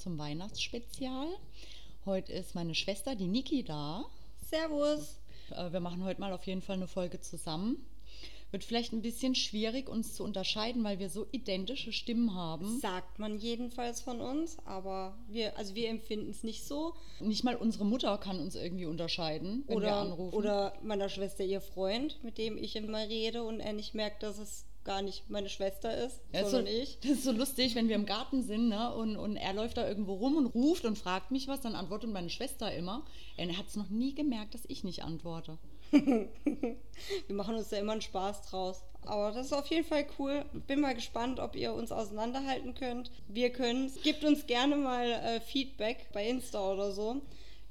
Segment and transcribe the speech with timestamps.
[0.00, 1.28] zum Weihnachtsspezial.
[2.06, 4.06] Heute ist meine Schwester, die Niki, da.
[4.48, 5.18] Servus.
[5.50, 7.76] Äh, Wir machen heute mal auf jeden Fall eine Folge zusammen.
[8.50, 12.80] Wird vielleicht ein bisschen schwierig, uns zu unterscheiden, weil wir so identische Stimmen haben.
[12.80, 16.94] Sagt man jedenfalls von uns, aber wir, also wir empfinden es nicht so.
[17.20, 20.34] Nicht mal unsere Mutter kann uns irgendwie unterscheiden, wenn wir Oder, anrufen.
[20.34, 24.38] oder meiner Schwester ihr Freund, mit dem ich immer rede und er nicht merkt, dass
[24.38, 26.98] es gar nicht meine Schwester ist, Ja, ist so, sondern ich.
[27.00, 29.86] Das ist so lustig, wenn wir im Garten sind ne, und, und er läuft da
[29.86, 33.04] irgendwo rum und ruft und fragt mich was, dann antwortet meine Schwester immer.
[33.36, 35.58] Er hat es noch nie gemerkt, dass ich nicht antworte.
[35.90, 38.82] Wir machen uns da immer einen Spaß draus.
[39.02, 40.44] Aber das ist auf jeden Fall cool.
[40.66, 43.10] Bin mal gespannt, ob ihr uns auseinanderhalten könnt.
[43.28, 47.22] Wir können Gebt uns gerne mal äh, Feedback bei Insta oder so.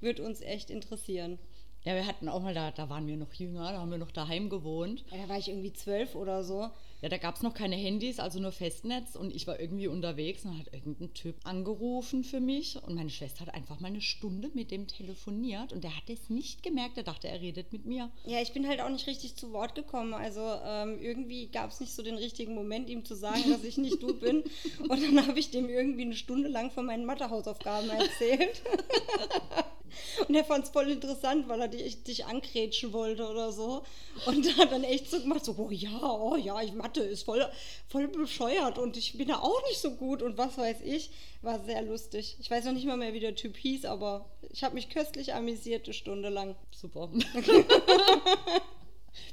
[0.02, 1.38] Würde uns echt interessieren.
[1.84, 4.12] Ja, wir hatten auch mal, da, da waren wir noch jünger, da haben wir noch
[4.12, 5.06] daheim gewohnt.
[5.12, 6.70] Ja, da war ich irgendwie zwölf oder so.
[7.02, 10.44] Ja, da gab es noch keine Handys, also nur Festnetz und ich war irgendwie unterwegs
[10.44, 14.52] und hat irgendein Typ angerufen für mich und meine Schwester hat einfach mal eine Stunde
[14.54, 18.12] mit dem telefoniert und der hat es nicht gemerkt, er dachte, er redet mit mir.
[18.26, 20.14] Ja, ich bin halt auch nicht richtig zu Wort gekommen.
[20.14, 23.78] Also ähm, irgendwie gab es nicht so den richtigen Moment, ihm zu sagen, dass ich
[23.78, 24.44] nicht du bin.
[24.90, 28.62] Und dann habe ich dem irgendwie eine Stunde lang von meinen Mathehausaufgaben erzählt.
[30.28, 33.84] Und er fand es voll interessant, weil er dich, dich ankrätschen wollte oder so.
[34.26, 37.48] Und hat dann echt so gemacht, so, oh ja, oh ja, ich, Mathe ist voll,
[37.88, 41.12] voll bescheuert und ich bin da auch nicht so gut und was weiß ich.
[41.42, 42.36] War sehr lustig.
[42.40, 45.34] Ich weiß noch nicht mal mehr, wie der Typ hieß, aber ich habe mich köstlich
[45.34, 46.56] amüsiert eine Stunde lang.
[46.72, 47.10] Super.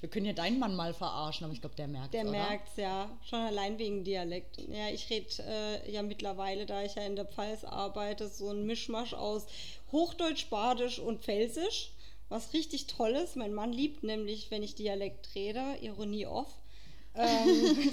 [0.00, 2.30] wir können ja deinen Mann mal verarschen, aber ich glaube, der merkt Der oder?
[2.30, 4.58] merkt's ja, schon allein wegen Dialekt.
[4.68, 8.66] Ja, ich rede äh, ja mittlerweile, da ich ja in der Pfalz arbeite, so ein
[8.66, 9.46] Mischmasch aus
[9.92, 11.90] Hochdeutsch, Badisch und Pfälzisch.
[12.28, 13.36] Was richtig toll ist.
[13.36, 16.52] Mein Mann liebt nämlich, wenn ich Dialekt rede, Ironie off.
[17.14, 17.92] Ähm,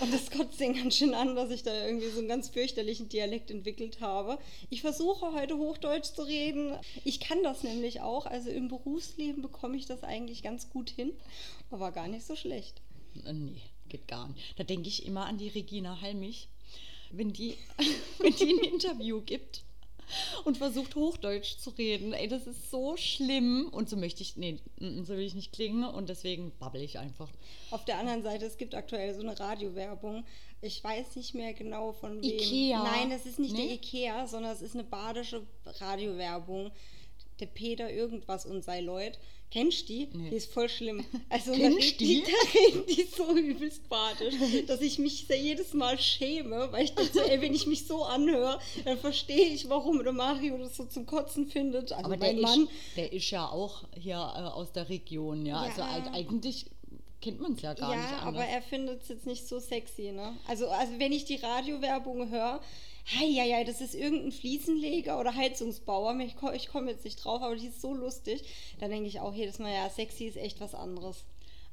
[0.00, 3.08] und das kotzt ihn ganz schön an, dass ich da irgendwie so einen ganz fürchterlichen
[3.08, 4.38] Dialekt entwickelt habe.
[4.70, 6.76] Ich versuche heute Hochdeutsch zu reden.
[7.04, 8.26] Ich kann das nämlich auch.
[8.26, 11.12] Also im Berufsleben bekomme ich das eigentlich ganz gut hin.
[11.70, 12.80] Aber gar nicht so schlecht.
[13.24, 14.58] Äh, Nee, geht gar nicht.
[14.58, 16.48] Da denke ich immer an die Regina Halmich,
[17.10, 17.56] wenn die,
[18.18, 19.64] wenn die ein Interview gibt
[20.44, 22.12] und versucht Hochdeutsch zu reden.
[22.12, 25.52] Ey, das ist so schlimm und so möchte ich, nee, mm, so will ich nicht
[25.52, 27.28] klingen und deswegen babbel ich einfach.
[27.70, 30.24] Auf der anderen Seite, es gibt aktuell so eine Radiowerbung.
[30.60, 32.22] Ich weiß nicht mehr genau von wem.
[32.22, 32.82] Ikea.
[32.82, 33.66] Nein, es ist nicht Nee?
[33.66, 36.70] der Ikea, sondern es ist eine badische Radiowerbung.
[37.40, 39.18] Der Peter irgendwas und sei Leut.
[39.50, 40.08] Kennst du die?
[40.14, 40.30] Nee.
[40.30, 41.04] Die ist voll schlimm.
[41.28, 42.22] Also Kennst die?
[42.22, 42.22] die?
[42.22, 44.34] da reden die so übelst badisch,
[44.66, 48.02] dass ich mich sehr jedes Mal schäme, weil ich dachte, ey, wenn ich mich so
[48.04, 51.92] anhöre, dann verstehe ich, warum der Mario das so zum Kotzen findet.
[51.92, 52.62] Also Aber der Mann.
[52.62, 55.66] ist, der ist ja auch hier äh, aus der Region, ja.
[55.66, 55.70] Ja.
[55.70, 56.66] Also eig- eigentlich
[57.20, 58.24] kennt man es ja gar ja, nicht anders.
[58.42, 60.34] aber er findet es jetzt nicht so sexy, ne?
[60.48, 62.60] Also, also wenn ich die Radiowerbung höre,
[63.20, 67.42] ja, ja, das ist irgendein Fliesenleger oder Heizungsbauer, ich komme ich komm jetzt nicht drauf,
[67.42, 68.44] aber die ist so lustig,
[68.80, 71.24] dann denke ich auch jedes Mal, ja, sexy ist echt was anderes.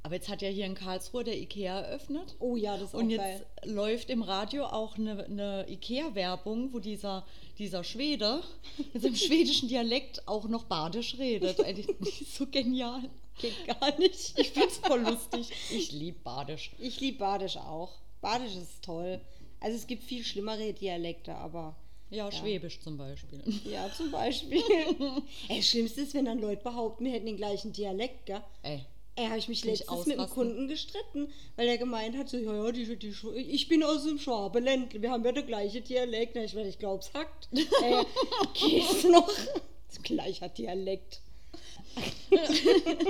[0.01, 2.35] Aber jetzt hat ja hier in Karlsruhe der Ikea eröffnet.
[2.39, 3.45] Oh ja, das ist auch Und jetzt geil.
[3.65, 7.25] läuft im Radio auch eine, eine Ikea-Werbung, wo dieser,
[7.57, 8.41] dieser Schwede
[8.93, 11.59] mit seinem schwedischen Dialekt auch noch badisch redet.
[11.59, 13.09] Ist so genial.
[13.39, 14.39] Geht gar nicht.
[14.39, 15.51] Ich find's voll lustig.
[15.69, 16.71] Ich lieb badisch.
[16.79, 17.91] Ich liebe Badisch auch.
[18.21, 19.19] Badisch ist toll.
[19.59, 21.75] Also es gibt viel schlimmere Dialekte, aber
[22.09, 23.41] Ja, Schwäbisch zum Beispiel.
[23.65, 24.61] ja, zum Beispiel.
[25.49, 28.41] Ey, das Schlimmste ist, wenn dann Leute behaupten, wir hätten den gleichen Dialekt, gell?
[28.63, 28.85] Ey,
[29.19, 30.29] Ey, habe ich mich Kann ich letztens mit einem.
[30.29, 31.27] Kunden gestritten,
[31.57, 35.11] weil er gemeint hat, so, ja, ja, die, die, ich bin aus dem Schwabeland, wir
[35.11, 36.35] haben ja der gleiche Dialekt.
[36.35, 37.49] Na, ich, meine, ich glaub's hackt.
[37.53, 38.05] Ey,
[38.53, 39.29] geht's noch?
[40.03, 41.19] Gleicher Dialekt.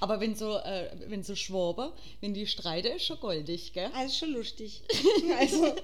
[0.00, 3.90] aber wenn so, äh, wenn so Schwabe, wenn die streiten, ist schon goldig, gell?
[3.94, 4.82] Also schon lustig.
[5.38, 5.74] Also,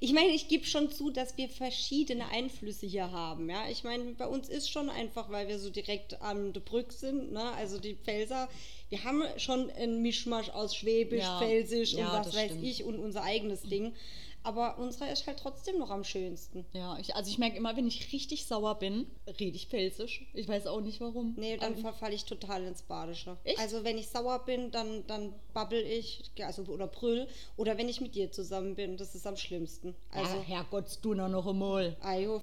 [0.00, 3.48] ich meine, ich gebe schon zu, dass wir verschiedene Einflüsse hier haben.
[3.48, 6.92] Ja, ich meine, bei uns ist schon einfach, weil wir so direkt am der Brück
[6.92, 7.52] sind, ne?
[7.52, 8.48] Also die Pfälzer,
[8.88, 11.38] wir haben schon einen Mischmasch aus Schwäbisch, Ja.
[11.38, 12.64] Pfälzisch Ja, und was weiß stimmt.
[12.64, 13.92] ich und unser eigenes Ding.
[14.46, 16.64] Aber unserer ist halt trotzdem noch am schönsten.
[16.72, 19.06] Ja, ich, also ich merke immer, wenn ich richtig sauer bin,
[19.40, 20.24] rede ich Pfälzisch.
[20.34, 21.34] Ich weiß auch nicht warum.
[21.36, 23.36] Nee, dann Aber- verfalle ich total ins Badische.
[23.42, 23.58] Echt?
[23.58, 27.26] Also wenn ich sauer bin, dann, dann babbel ich, also oder brüll.
[27.56, 29.96] Oder wenn ich mit dir zusammen bin, das ist am schlimmsten.
[30.12, 31.96] Also, ja, Herrgott, du noch noch einmal.
[32.00, 32.40] Ajo.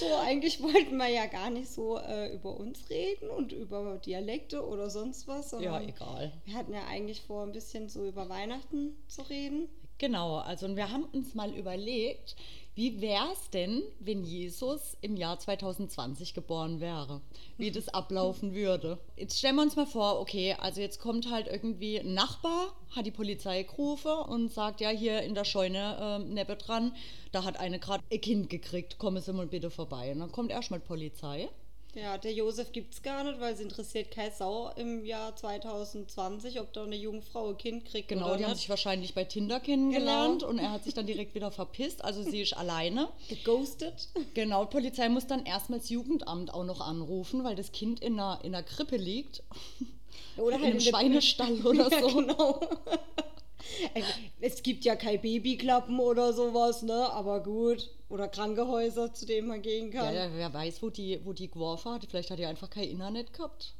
[0.00, 4.66] So, eigentlich wollten wir ja gar nicht so äh, über uns reden und über Dialekte
[4.66, 5.52] oder sonst was.
[5.52, 6.32] Ja, egal.
[6.46, 9.68] Wir hatten ja eigentlich vor, ein bisschen so über Weihnachten zu reden.
[10.02, 12.34] Genau, also und wir haben uns mal überlegt,
[12.74, 17.20] wie wäre es denn, wenn Jesus im Jahr 2020 geboren wäre?
[17.56, 18.98] Wie das ablaufen würde.
[19.16, 23.06] Jetzt stellen wir uns mal vor, okay, also jetzt kommt halt irgendwie ein Nachbar, hat
[23.06, 26.96] die Polizei gerufen und sagt, ja, hier in der Scheune äh, nebendran,
[27.30, 30.10] da hat eine gerade ein Kind gekriegt, kommen Sie mal bitte vorbei.
[30.10, 31.48] Und dann kommt erstmal die Polizei.
[31.94, 36.58] Ja, der Josef gibt es gar nicht, weil es interessiert keine Sau im Jahr 2020,
[36.60, 39.24] ob da eine junge Frau ein Kind kriegt Genau, oder die haben sich wahrscheinlich bei
[39.24, 40.50] Tinder kennengelernt Genau.
[40.50, 43.08] und er hat sich dann direkt wieder verpisst, also sie ist alleine.
[43.28, 44.08] Geghostet.
[44.32, 48.40] Genau, die Polizei muss dann erstmals Jugendamt auch noch anrufen, weil das Kind in einer,
[48.42, 49.42] in einer Krippe liegt.
[50.38, 52.16] Oder in halt einem in der- Schweinestall oder Ja, so.
[52.16, 52.60] genau.
[54.40, 57.10] Es gibt ja kein Babyklappen oder sowas, ne?
[57.12, 57.90] Aber gut.
[58.08, 60.14] Oder Krankenhäuser, zu denen man gehen kann.
[60.14, 62.04] ja, wer weiß, wo die, wo die geworfen hat.
[62.04, 63.74] Vielleicht hat die einfach kein Internet gehabt.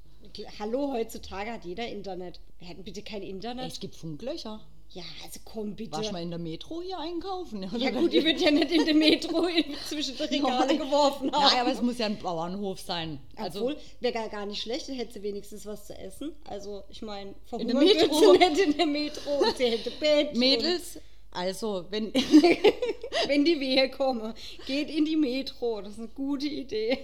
[0.58, 2.40] Hallo, heutzutage hat jeder Internet.
[2.58, 3.72] Wir hätten bitte kein Internet.
[3.72, 4.60] Es gibt Funklöcher.
[4.94, 5.92] Ja, also komm bitte.
[5.92, 7.62] Warst du mal in der Metro hier einkaufen?
[7.78, 9.46] ja gut, die wird ja nicht in der Metro
[9.88, 11.42] zwischen die Regale geworfen haben.
[11.42, 13.18] Nein, aber es muss ja ein Bauernhof sein.
[13.36, 16.32] Also, Obwohl, wäre gar, gar nicht schlecht, dann hätte sie wenigstens was zu essen.
[16.44, 18.00] Also, ich meine, der verhungern Metro.
[18.00, 20.36] wird sie nicht in der Metro und sie hätte Bett.
[20.36, 20.98] Mädels,
[21.30, 22.12] also, wenn,
[23.26, 24.34] wenn die Wehe komme,
[24.66, 25.80] geht in die Metro.
[25.80, 26.98] Das ist eine gute Idee.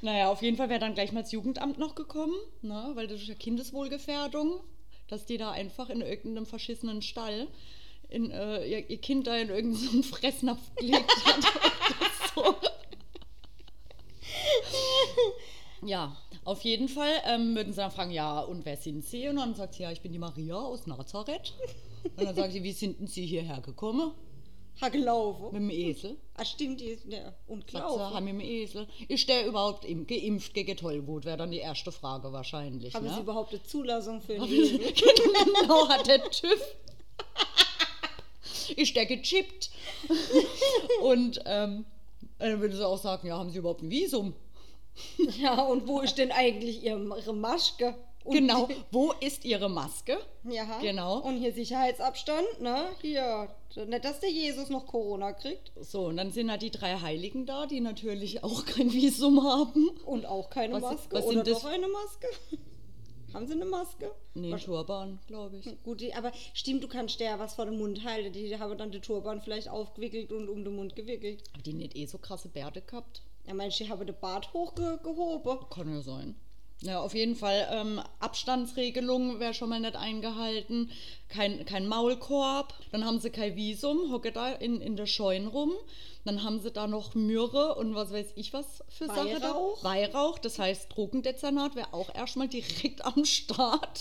[0.00, 2.90] Naja, auf jeden Fall wäre dann gleich mal das Jugendamt noch gekommen, ne?
[2.94, 4.60] weil das ist ja Kindeswohlgefährdung,
[5.08, 7.48] dass die da einfach in irgendeinem verschissenen Stall
[8.08, 11.44] in, äh, ihr, ihr Kind da in irgendeinen Fressnapf gelegt hat.
[12.34, 12.54] so.
[15.82, 19.28] Ja, auf jeden Fall ähm, würden sie dann fragen, ja, und wer sind Sie?
[19.28, 21.52] Und dann sagt sie, ja, ich bin die Maria aus Nazareth.
[22.16, 24.12] Und dann sagt sie, wie sind denn Sie hierher gekommen?
[24.80, 25.52] Ha gelaufen.
[25.52, 26.16] Mit dem Esel.
[26.34, 28.14] Ah, stimmt, die ist ja, und gelaufen.
[28.14, 28.88] haben mit dem Esel.
[29.08, 31.24] Ist der überhaupt im, geimpft gegen Tollwut?
[31.24, 32.94] Wäre dann die erste Frage wahrscheinlich.
[32.94, 33.14] Haben ne?
[33.14, 34.80] Sie überhaupt eine Zulassung für Haben Esel?
[35.60, 36.60] Genau, hat der TÜV.
[38.76, 39.70] Ist der gechippt?
[41.02, 41.84] Und ähm,
[42.38, 44.34] dann würde sie auch sagen, ja, haben Sie überhaupt ein Visum?
[45.38, 47.96] Ja, und wo ist denn eigentlich ihr, Ihre Maske?
[48.24, 50.16] Und Genau, wo ist Ihre Maske?
[50.44, 51.18] Ja, Genau.
[51.20, 52.86] Und hier Sicherheitsabstand, ne?
[53.02, 53.48] Hier.
[53.86, 57.44] Nicht, dass der Jesus noch Corona kriegt So, und dann sind da die drei Heiligen
[57.44, 59.90] da, die natürlich auch kein Visum haben.
[60.06, 61.16] und auch keine Was- Maske.
[61.16, 62.26] was Oder doch eine Maske?
[63.34, 64.12] Haben sie eine Maske?
[64.34, 65.82] Nee, Wasch- Turban, glaube ich.
[65.82, 68.32] Gut, die, aber stimmt, du kannst ja was vor dem Mund halten.
[68.32, 71.42] Die haben dann den Turban vielleicht aufgewickelt und um den Mund gewickelt.
[71.52, 73.22] Haben die nicht eh so krasse Bärte gehabt?
[73.46, 75.58] Ja, meinst du, die haben den Bart hochgehoben?
[75.68, 76.36] Kann ja sein.
[76.84, 80.90] Ja, auf jeden Fall ähm, Abstandsregelung wäre schon mal nicht eingehalten.
[81.28, 82.74] Kein, kein Maulkorb.
[82.92, 85.72] Dann haben sie kein Visum, hocke da in, in der Scheune rum.
[86.26, 89.48] Dann haben sie da noch Myrrhe und was weiß ich was für Sache da.
[89.48, 89.84] Weihrauch.
[89.84, 94.00] Weihrauch, das heißt Drogendezernat wäre auch erstmal direkt am Start.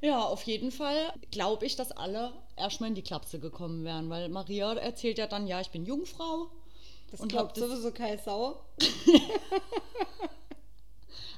[0.00, 4.28] Ja, auf jeden Fall glaube ich, dass alle erstmal in die Klapse gekommen wären, weil
[4.28, 6.48] Maria erzählt ja dann, ja, ich bin Jungfrau.
[7.10, 8.60] Das Und glaubt sowieso keine Sau.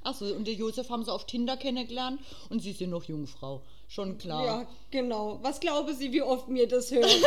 [0.03, 3.62] Achso, und der Josef haben sie auf Tinder kennengelernt und sie sind noch Jungfrau.
[3.88, 4.44] Schon klar.
[4.44, 5.38] Ja, genau.
[5.43, 7.11] Was glauben Sie, wie oft mir das hören?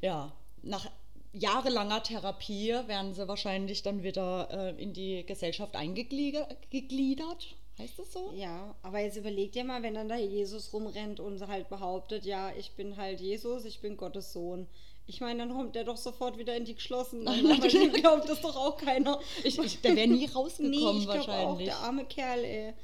[0.00, 0.32] Ja,
[0.62, 0.90] nach
[1.32, 6.56] jahrelanger Therapie werden sie wahrscheinlich dann wieder äh, in die Gesellschaft eingegliedert.
[6.70, 7.54] gegliedert.
[7.78, 8.32] Heißt das so?
[8.34, 12.52] ja, aber jetzt überleg dir mal, wenn dann da Jesus rumrennt und halt behauptet, ja,
[12.54, 14.66] ich bin halt Jesus, ich bin Gottes Sohn.
[15.06, 17.26] Ich meine, dann kommt der doch sofort wieder in die geschlossenen.
[17.26, 19.20] Dem glaubt das doch auch keiner.
[19.44, 21.66] Ich, ich, der wäre nie rausgekommen nee, ich glaube auch, wahrscheinlich.
[21.66, 22.74] der arme Kerl, ey.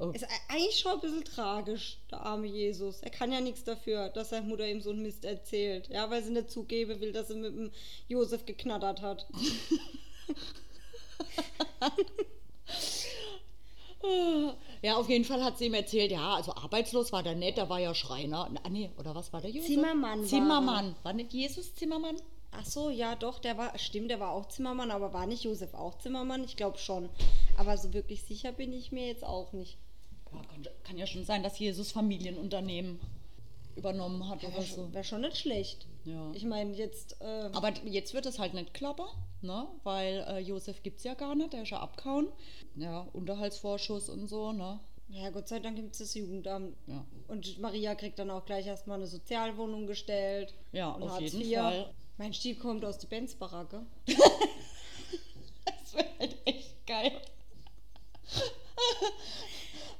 [0.00, 0.10] Oh.
[0.10, 3.00] Ist eigentlich schon ein bisschen tragisch, der arme Jesus.
[3.00, 5.88] Er kann ja nichts dafür, dass seine Mutter ihm so einen Mist erzählt.
[5.88, 7.72] Ja, weil sie nicht zugeben will, dass sie mit dem
[8.06, 9.26] Josef geknattert hat.
[14.82, 17.68] Ja, auf jeden Fall hat sie ihm erzählt, ja, also arbeitslos war der nicht, der
[17.68, 18.50] war ja Schreiner.
[18.62, 19.68] Ah, nee, oder was war der Josef?
[19.68, 20.94] Zimmermann war Zimmermann.
[21.02, 22.16] War nicht Jesus Zimmermann?
[22.50, 25.74] Ach so, ja, doch, der war, stimmt, der war auch Zimmermann, aber war nicht Josef
[25.74, 26.44] auch Zimmermann?
[26.44, 27.08] Ich glaube schon.
[27.56, 29.76] Aber so wirklich sicher bin ich mir jetzt auch nicht.
[30.32, 33.00] Ja, kann, kann ja schon sein, dass Jesus Familienunternehmen
[33.78, 34.74] übernommen hat oder Wäre so.
[34.74, 35.86] schon, wär schon nicht schlecht.
[36.04, 36.30] Ja.
[36.34, 37.20] Ich meine, jetzt.
[37.20, 39.06] Äh, Aber jetzt wird es halt nicht klappen,
[39.40, 39.66] ne?
[39.84, 42.28] weil äh, Josef gibt es ja gar nicht, der ist ja abgehauen.
[42.76, 44.80] Ja, Unterhaltsvorschuss und so, ne?
[45.10, 46.76] ja, Gott sei Dank gibt es das Jugendamt.
[46.86, 50.54] Ja, Und Maria kriegt dann auch gleich erstmal eine Sozialwohnung gestellt.
[50.72, 51.56] Ja, und auf Hartz jeden IV.
[51.58, 51.94] Fall.
[52.18, 53.86] Mein Stiel kommt aus der Benz-Baracke.
[54.06, 57.12] das wäre halt echt geil.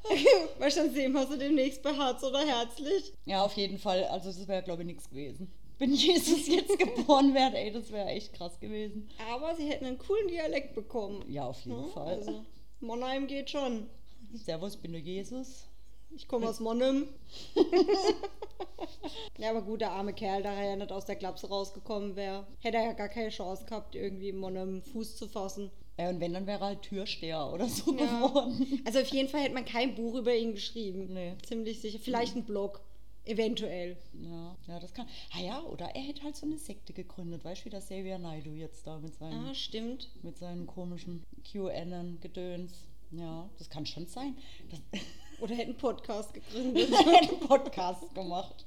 [0.58, 3.12] Weil dann sehen wir sie demnächst bei Harz oder Herzlich.
[3.24, 4.04] Ja, auf jeden Fall.
[4.04, 5.50] Also, das wäre, glaube ich, nichts gewesen.
[5.78, 9.08] Wenn Jesus jetzt geboren wäre, ey, das wäre echt krass gewesen.
[9.32, 11.24] Aber sie hätten einen coolen Dialekt bekommen.
[11.28, 12.14] Ja, auf jeden Ja, Fall.
[12.16, 12.44] Also,
[12.80, 13.88] Monheim geht schon.
[14.34, 15.64] Servus, bin der Jesus.
[16.10, 17.06] Ich komme aus Monnem.
[19.38, 22.46] ja, aber gut, der arme Kerl, da er ja nicht aus der Klapse rausgekommen wäre,
[22.60, 25.70] hätte er ja gar keine Chance gehabt, irgendwie in Monnem Fuß zu fassen.
[25.98, 28.06] Ja, und wenn, dann wäre er halt Türsteher oder so Ja.
[28.06, 28.80] geworden.
[28.84, 31.12] Also auf jeden Fall hätte man kein Buch über ihn geschrieben.
[31.12, 31.34] Nee.
[31.46, 31.98] Ziemlich sicher.
[31.98, 32.80] Vielleicht ein Blog.
[33.24, 33.96] Eventuell.
[34.22, 35.06] Ja, ja, das kann.
[35.36, 38.18] Ah ja, oder er hätte halt so eine Sekte gegründet, weißt du, wie der Xavier
[38.18, 40.08] Naidoo jetzt da mit seinen, Ah, stimmt.
[40.22, 42.72] mit seinen komischen QAnon-Gedöns.
[43.10, 44.36] Ja, das kann schon sein.
[44.70, 44.80] Das,
[45.40, 46.90] Oder hätte einen Podcast gegründet.
[46.92, 48.64] er hätte einen Podcast gemacht.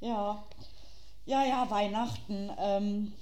[0.00, 0.44] Ja.
[1.24, 2.50] Ja, ja, Weihnachten.
[2.58, 3.12] Ähm,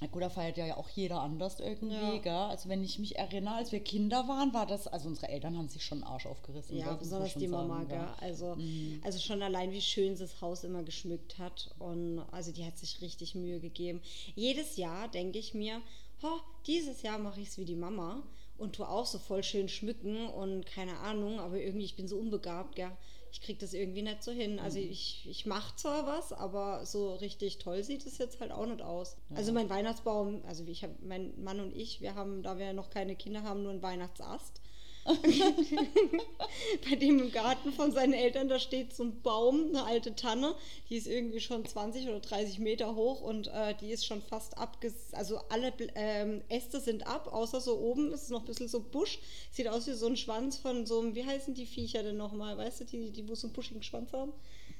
[0.00, 2.18] na gut, da feiert ja auch jeder anders irgendwie, Ja.
[2.18, 2.32] gell?
[2.32, 5.68] Also wenn ich mich erinnere, als wir Kinder waren, war das, also unsere Eltern haben
[5.70, 6.76] sich schon den Arsch aufgerissen.
[6.76, 8.08] Ja, besonders die Mama, sagen, gell?
[8.20, 8.56] Also,
[9.02, 11.70] also schon allein, wie schön sie das Haus immer geschmückt hat.
[11.78, 14.02] Und also die hat sich richtig Mühe gegeben.
[14.34, 15.80] Jedes Jahr denke ich mir,
[16.22, 16.28] ho,
[16.66, 18.22] dieses Jahr mache ich es wie die Mama
[18.58, 22.16] und tu auch so voll schön schmücken und keine Ahnung, aber irgendwie, ich bin so
[22.18, 22.92] unbegabt, gell?
[23.36, 24.58] Ich kriege das irgendwie nicht so hin.
[24.58, 28.64] Also ich, ich mache zwar was, aber so richtig toll sieht es jetzt halt auch
[28.64, 29.18] nicht aus.
[29.34, 32.88] Also mein Weihnachtsbaum, also ich habe, mein Mann und ich, wir haben, da wir noch
[32.88, 34.62] keine Kinder haben, nur einen Weihnachtsast.
[36.88, 40.54] bei dem im Garten von seinen Eltern, da steht so ein Baum, eine alte Tanne,
[40.88, 44.58] die ist irgendwie schon 20 oder 30 Meter hoch und äh, die ist schon fast
[44.58, 45.12] abges...
[45.12, 48.80] Also alle ähm, Äste sind ab, außer so oben ist es noch ein bisschen so
[48.80, 49.18] Busch.
[49.52, 52.58] Sieht aus wie so ein Schwanz von so einem, wie heißen die Viecher denn nochmal,
[52.58, 54.32] weißt du, die, die wo so einen buschigen Schwanz haben?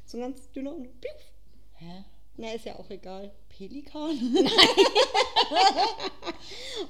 [0.05, 0.89] So ein ganz dünner und.
[1.75, 2.05] Hä?
[2.39, 3.33] Na, ist ja auch egal.
[3.49, 4.11] Pelikan?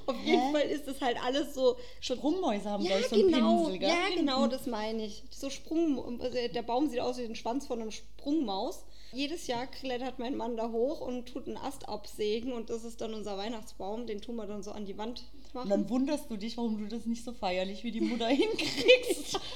[0.05, 3.31] Auf jeden Fall ist das halt alles so Sprungmäuse haben, Ja, glaube ich, so einen
[3.31, 3.89] genau, Pinsel, gell?
[3.89, 5.23] ja, genau, das meine ich.
[5.29, 8.83] So Sprung, also der Baum sieht aus wie ein Schwanz von einem Sprungmaus.
[9.13, 12.99] Jedes Jahr klettert mein Mann da hoch und tut einen Ast absägen und das ist
[12.99, 14.05] dann unser Weihnachtsbaum.
[14.05, 15.23] Den tun wir dann so an die Wand
[15.53, 15.89] Und dann machen.
[15.89, 19.39] wunderst du dich, warum du das nicht so feierlich wie die Mutter hinkriegst.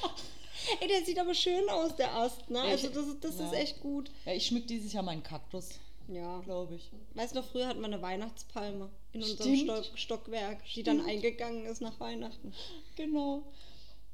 [0.80, 2.60] Ey, der sieht aber schön aus, der Ast, ne?
[2.60, 3.58] Also das, ist- das ist ja.
[3.58, 4.10] echt gut.
[4.24, 5.70] ja, ich schmück dieses Jahr meinen Kaktus,
[6.08, 6.40] Ja.
[6.40, 6.90] glaube ich.
[7.14, 9.70] Weißt du noch, früher hatten wir eine Weihnachtspalme in unserem Stimmt.
[9.86, 12.52] Stock, Stockwerk, die dann eingegangen ist nach Weihnachten.
[12.96, 13.42] Genau.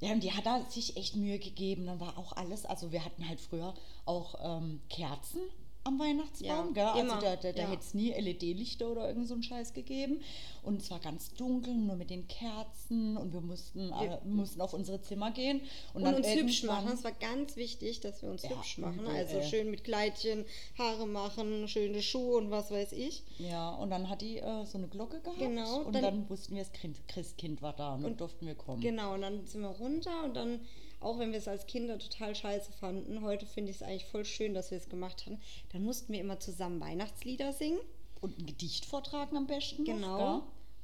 [0.01, 1.87] Ja, und die hat da sich echt Mühe gegeben.
[1.87, 3.75] Dann war auch alles, also wir hatten halt früher
[4.05, 5.41] auch ähm, Kerzen
[5.85, 7.03] am Weihnachtsbaum, Ja, gell?
[7.03, 7.69] immer, Also da, da, da ja.
[7.71, 10.21] hätte es nie LED-Lichter oder irgend so einen Scheiß gegeben.
[10.63, 14.61] Und es war ganz dunkel, nur mit den Kerzen und wir mussten, äh, wir mussten
[14.61, 15.63] auf unsere Zimmer gehen.
[15.95, 16.91] Und, Und, uns hübsch machen.
[16.93, 18.99] Es war ganz wichtig, dass wir uns Ja, hübsch machen.
[19.01, 19.49] übel, also ey.
[19.49, 20.45] schön mit Kleidchen,
[20.77, 23.23] Haare machen, schöne Schuhe und was weiß ich.
[23.39, 25.39] Ja, und dann hat die äh, so eine Glocke gehabt.
[25.39, 28.55] Genau, Und dann- dann, wussten wir, das Kind, Christkind war da und dann durften wir
[28.57, 28.83] kommen.
[28.83, 30.61] Genau, und dann sind wir runter und dann,
[31.01, 34.25] auch wenn wir es als Kinder total scheiße fanden, heute finde ich es eigentlich voll
[34.25, 35.41] schön, dass wir es gemacht haben,
[35.73, 37.79] dann mussten wir immer zusammen Weihnachtslieder singen.
[38.21, 39.85] Und ein Gedicht vortragen am besten.
[39.85, 40.19] noch, Genau.
[40.41, 40.43] gell?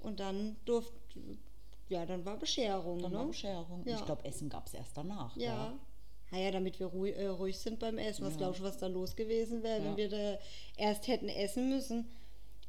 [0.08, 1.38] Und dann durften,
[1.88, 3.00] ja, dann war Bescherung.
[3.02, 3.18] Dann ne?
[3.18, 3.82] war Bescherung.
[3.84, 3.96] Ja.
[3.96, 5.36] Ich glaube, Essen gab es erst danach.
[5.36, 5.72] Ja.
[6.30, 8.24] Naja, damit wir ruhig, äh, ruhig sind beim Essen.
[8.24, 8.38] Was Ja.
[8.38, 9.84] glaubst du, was da los gewesen wäre, Ja.
[9.84, 10.38] wenn wir da
[10.76, 12.08] erst hätten essen müssen?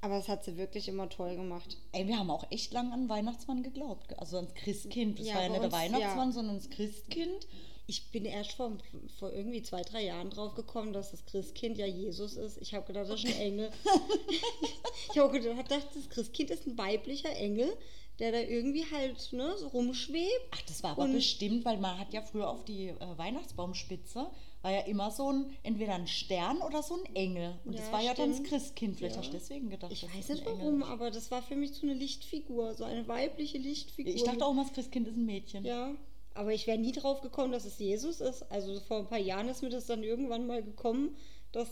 [0.06, 1.78] Aber das hat sie wirklich immer toll gemacht.
[1.92, 4.18] Ey, wir haben auch echt lang an Weihnachtsmann geglaubt.
[4.20, 5.18] Also ans Christkind.
[5.18, 6.32] Das Ja, war ja nicht der Weihnachtsmann, ja.
[6.32, 7.48] sondern das Christkind.
[7.88, 8.72] Ich bin erst vor,
[9.18, 12.62] vor irgendwie zwei, drei Jahren drauf gekommen, dass das Christkind ja Jesus ist.
[12.62, 13.72] Ich habe gedacht, das ist ein Engel.
[15.12, 17.76] ich habe gedacht, das Christkind ist ein weiblicher Engel,
[18.20, 20.50] der da irgendwie halt ne, so rumschwebt.
[20.52, 24.28] Ach, das war aber Und- bestimmt, weil man hat ja früher auf die äh, Weihnachtsbaumspitze
[24.66, 27.54] war ja immer so ein, entweder ein Stern oder so ein Engel.
[27.66, 28.50] Und das Ja, war ja dann das stimmt.
[28.50, 28.96] Christkind.
[28.98, 29.22] Vielleicht Ja.
[29.22, 31.86] hast du deswegen gedacht, Ich weiß das nicht warum, aber das war für mich so
[31.86, 34.12] eine Lichtfigur, so eine weibliche Lichtfigur.
[34.12, 35.64] Ich dachte auch immer, das Christkind ist ein Mädchen.
[35.66, 35.92] Ja,
[36.34, 38.42] aber ich wäre nie drauf gekommen, dass es Jesus ist.
[38.52, 41.16] Also vor ein paar Jahren ist mir das dann irgendwann mal gekommen,
[41.52, 41.70] dass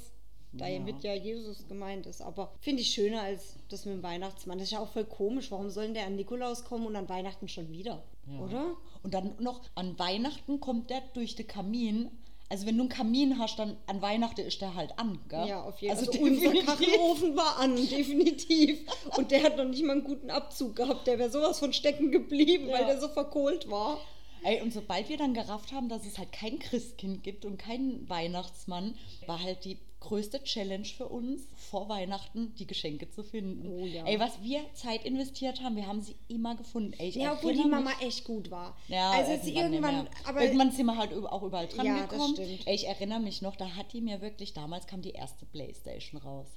[0.51, 0.79] da Ja.
[0.79, 2.21] mit ja Jesus gemeint ist.
[2.21, 4.59] Aber finde ich schöner als das mit dem Weihnachtsmann.
[4.59, 5.49] Das ist ja auch voll komisch.
[5.49, 8.03] Warum soll denn der an Nikolaus kommen und an Weihnachten schon wieder?
[8.31, 8.39] Ja.
[8.39, 8.77] Oder?
[9.01, 12.11] Und dann noch an Weihnachten kommt der durch den Kamin.
[12.53, 15.47] Also wenn du einen Kamin hast, dann an Weihnachten ist der halt an, gell?
[15.47, 16.05] Ja, auf jeden Fall.
[16.07, 16.51] Also, Also, unser.
[16.63, 18.77] Kachelofen war an, definitiv.
[19.17, 21.07] Und der hat noch nicht mal einen guten Abzug gehabt.
[21.07, 22.87] Der wäre sowas von stecken geblieben, weil Ja.
[22.89, 23.97] der so verkohlt war.
[24.43, 28.07] Ey, und sobald wir dann gerafft haben, dass es halt kein Christkind gibt und keinen
[28.07, 28.93] Weihnachtsmann,
[29.25, 33.67] war halt die größte Challenge für uns, vor Weihnachten die Geschenke zu finden.
[33.67, 34.05] Oh ja.
[34.05, 36.93] Ey, was wir Zeit investiert haben, wir haben sie immer gefunden.
[36.99, 38.77] Ey, Ja, obwohl die Mama mich- echt gut war.
[38.87, 40.11] Ja, also irgendwann, mehr.
[40.25, 42.33] aber irgendwann sind wir halt auch überall dran Ja, gekommen.
[42.35, 42.67] stimmt.
[42.67, 46.21] Ey, ich erinnere mich noch, da hat die mir wirklich, damals kam die erste Playstation
[46.21, 46.47] raus.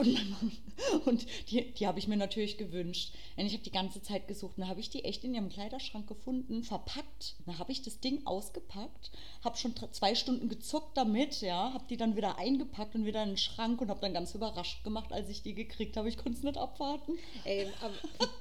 [0.00, 0.52] Und, mein Mann,
[1.04, 3.12] und die, die habe ich mir natürlich gewünscht.
[3.36, 4.56] Und ich habe die ganze Zeit gesucht.
[4.56, 7.36] Und dann habe ich die echt in ihrem Kleiderschrank gefunden, verpackt.
[7.44, 9.10] Dann habe ich das Ding ausgepackt,
[9.44, 13.30] habe schon zwei Stunden gezuckt damit, ja, habe die dann wieder eingepackt und wieder in
[13.30, 16.08] den Schrank und habe dann ganz überrascht gemacht, als ich die gekriegt habe.
[16.08, 17.18] Ich konnte es nicht abwarten.
[17.44, 17.66] Ey,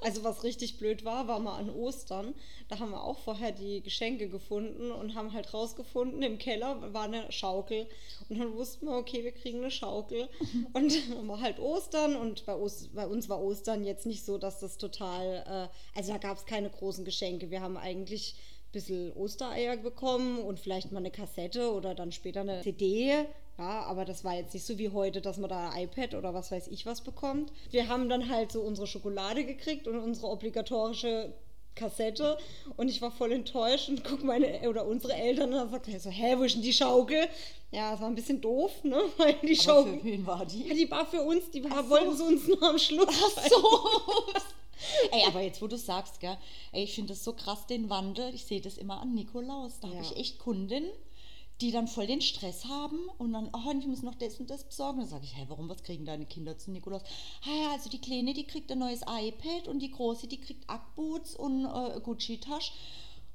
[0.02, 2.34] also was richtig blöd war, war mal an Ostern.
[2.70, 7.04] Da haben wir auch vorher die Geschenke gefunden und haben halt rausgefunden, im Keller war
[7.04, 7.88] eine Schaukel.
[8.30, 10.30] Und dann wussten wir, okay, wir kriegen eine Schaukel.
[10.74, 14.38] Und dann war halt Ostern und bei, Os bei uns war Ostern jetzt nicht so,
[14.38, 17.50] dass das total, äh, also da gab es keine großen Geschenke.
[17.50, 22.42] Wir haben eigentlich ein bisschen Ostereier bekommen und vielleicht mal eine Kassette oder dann später
[22.42, 23.26] eine CD.
[23.58, 26.34] Ja, aber das war jetzt nicht so wie heute, dass man da ein iPad oder
[26.34, 27.52] was weiß ich was bekommt.
[27.72, 31.34] Wir haben dann halt so unsere Schokolade gekriegt und unsere obligatorische
[31.76, 32.38] Kassette
[32.78, 36.00] und ich war voll enttäuscht und guck meine oder unsere Eltern und dann sagt er
[36.00, 37.28] so, hä, wo ist denn die Schaukel?
[37.72, 39.02] Ja, es war ein bisschen doof, ne?
[39.18, 40.68] Weil die Aber Schaukel, für wen war die?
[40.68, 41.90] ja, die war für uns, die war, so.
[41.90, 43.08] wollten sie uns nur am Schluss.
[43.10, 43.90] Ach so.
[45.12, 46.38] Ey, aber jetzt, wo du sagst, gell,
[46.72, 48.34] ey, ich finde das so krass, den Wandel.
[48.34, 49.80] Ich sehe das immer an Nikolaus.
[49.82, 49.96] Da Ja.
[49.96, 50.90] habe ich echt Kundinnen,
[51.62, 54.64] die dann voll den Stress haben und dann, oh, ich muss noch das und das
[54.64, 55.00] besorgen.
[55.00, 57.02] Dann sage ich, hey, warum, was kriegen deine Kinder zu Nikolaus?
[57.44, 60.70] Ah ja, also die Kleine, die kriegt ein neues iPad und die Große, die kriegt
[60.70, 62.72] Ackboots und äh, Gucci-Tasch.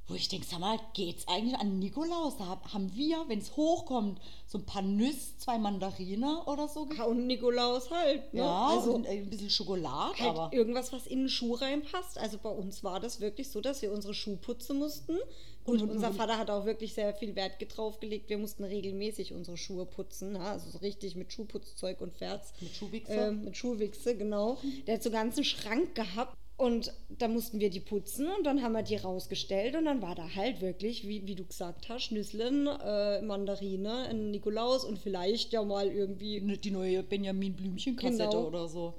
[0.07, 2.37] Wo ich denke, sag mal, geht's eigentlich an Nikolaus?
[2.37, 6.87] Da hab- haben wir, wenn es hochkommt, so ein paar Nüsse, zwei Mandarine oder so.
[6.95, 8.41] Ja, und Nikolaus halt, ne?
[8.41, 10.53] Ja, also und ein bisschen Schokolade, halt aber...
[10.53, 12.19] irgendwas, was in den Schuh reinpasst.
[12.19, 15.17] Also bei uns war das wirklich so, dass wir unsere Schuhe putzen mussten.
[15.65, 18.29] Und, Und- unser Vater hat auch wirklich sehr viel Wert drauf gelegt.
[18.29, 20.35] Wir mussten regelmäßig unsere Schuhe putzen.
[20.35, 20.53] Ja?
[20.53, 22.53] Also so richtig mit Schuhputzzeug und Ferz.
[22.61, 23.13] Mit Schuhwichse?
[23.15, 24.59] Ähm, mit Schuhwichse, genau.
[24.87, 26.37] Der hat so einen ganzen Schrank gehabt.
[26.57, 30.15] Und da mussten wir die putzen und dann haben wir die rausgestellt und dann war
[30.15, 35.53] da halt wirklich, wie, wie du gesagt hast, Schnüsseln, äh, Mandarine, ein Nikolaus und vielleicht
[35.53, 38.47] ja mal irgendwie, Ne, die neue Benjamin Blümchen-Kassette Genau.
[38.47, 38.95] oder so.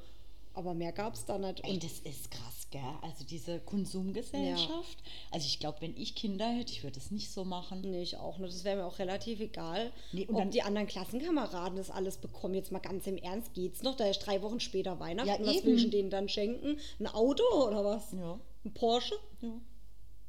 [0.53, 1.63] aber mehr gab es da nicht.
[1.63, 2.93] Ey, Und das ist krass, gell?
[3.01, 4.97] Also diese Konsumgesellschaft.
[5.31, 7.81] Also ich glaube, wenn ich Kinder hätte, ich würde es nicht so machen.
[7.81, 8.53] Nee, ich auch nicht.
[8.53, 9.91] Das wäre mir auch relativ egal.
[10.11, 12.53] Nee, und ob dann- die anderen Klassenkameraden das alles bekommen.
[12.55, 13.95] Jetzt mal ganz im Ernst, geht's noch?
[13.95, 15.29] Da ist drei Wochen später Weihnachten.
[15.29, 15.67] Ja, was eben.
[15.67, 16.77] will ich denn denen dann schenken?
[16.99, 18.11] Ein Auto oder was?
[18.11, 18.39] Ja.
[18.65, 19.15] Ein Porsche?
[19.41, 19.53] Ja.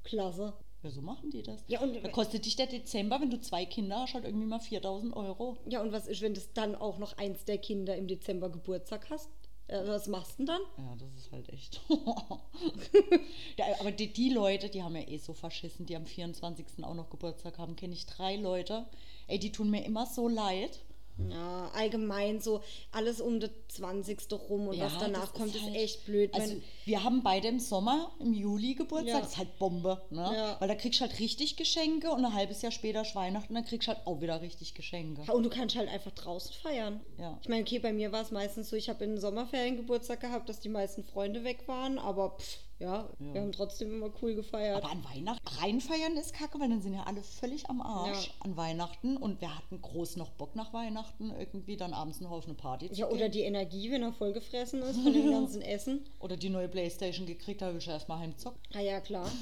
[0.05, 0.53] Klasse.
[0.83, 1.65] Ja, so machen die das.
[1.67, 4.61] Ja, und- da kostet dich der Dezember, wenn du zwei Kinder hast, halt irgendwie mal
[4.61, 5.57] 4000 Euro.
[5.69, 9.11] Ja, und was ist, wenn das dann auch noch eins der Kinder im Dezember Geburtstag
[9.11, 9.29] hast?
[9.69, 10.63] Äh, was machst du denn dann?
[10.79, 11.81] Ja, das ist halt echt.
[13.57, 16.85] ja, aber die, die Leute, die haben ja eh so verschissen, die am 24.
[16.85, 18.87] auch noch Geburtstag haben, kenne ich drei Leute.
[19.27, 20.81] Ey, die tun mir immer so leid.
[21.19, 22.61] Ja, allgemein so
[22.93, 24.19] alles um das 20.
[24.33, 26.35] rum und was Ja, danach das kommt, ist, halt- echt blöd.
[26.35, 29.09] Also, wir haben beide im Sommer, im Juli Geburtstag.
[29.15, 29.21] Ja.
[29.21, 30.31] Das ist halt Bombe, ne?
[30.35, 30.57] Ja.
[30.61, 33.65] Weil da kriegst du halt richtig Geschenke und ein halbes Jahr später ist Weihnachten, dann
[33.65, 35.23] kriegst du halt auch wieder richtig Geschenke.
[35.27, 37.01] Ja, und du kannst halt einfach draußen feiern.
[37.19, 37.39] Ja.
[37.43, 40.21] Ich meine, okay, bei mir war es meistens so, ich habe in den Sommerferien Geburtstag
[40.21, 43.35] gehabt, dass die meisten Freunde weg waren, aber pff, ja, Ja.
[43.35, 44.83] wir haben trotzdem immer cool gefeiert.
[44.83, 48.33] Aber an Weihnachten reinfeiern ist kacke, weil dann sind ja alle völlig am Arsch Ja.
[48.41, 52.45] an Weihnachten und wir hatten groß noch Bock nach Weihnachten, irgendwie dann abends noch auf
[52.47, 53.17] eine Party zu ja, gehen.
[53.17, 56.05] oder die Energie, wenn er vollgefressen ist von dem ganzen Essen.
[56.21, 58.59] Oder die neue Playstation gekriegt, da habe ich erstmal heimzockt.
[58.75, 59.31] Ah ja, klar.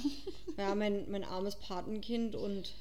[0.56, 2.74] Ja, mein, mein armes Patenkind und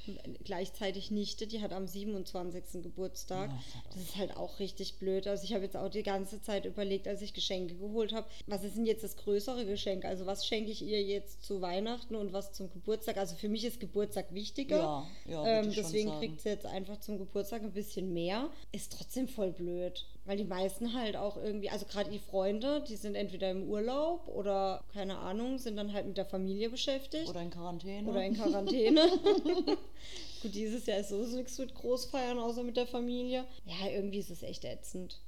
[0.44, 2.84] gleichzeitig Nichte, die hat am 27.
[2.84, 3.50] Geburtstag.
[3.50, 5.28] Ja, halt Das ist halt auch richtig blöd.
[5.28, 8.64] Also ich habe jetzt auch die ganze Zeit überlegt, als ich Geschenke geholt habe, was
[8.64, 10.06] ist denn jetzt das größere Geschenk?
[10.06, 13.18] Also was schenke ich ihr jetzt zu Weihnachten und was zum Geburtstag?
[13.18, 14.78] Also für mich ist Geburtstag wichtiger.
[14.78, 18.50] Ja, ja, ähm, deswegen kriegt sie jetzt einfach zum Geburtstag ein bisschen mehr.
[18.72, 20.06] Ist trotzdem voll blöd.
[20.26, 24.28] Weil die meisten halt auch irgendwie, also gerade die Freunde, die sind entweder im Urlaub
[24.30, 27.28] oder keine Ahnung, sind dann halt mit der Familie beschäftigt.
[27.30, 28.10] Oder in Quarantäne.
[28.10, 29.02] Oder in Quarantäne.
[30.42, 33.46] Gut, dieses Jahr ist sowieso nichts mit Großfeiern, außer mit der Familie.
[33.66, 35.20] Ja, irgendwie ist es echt ätzend.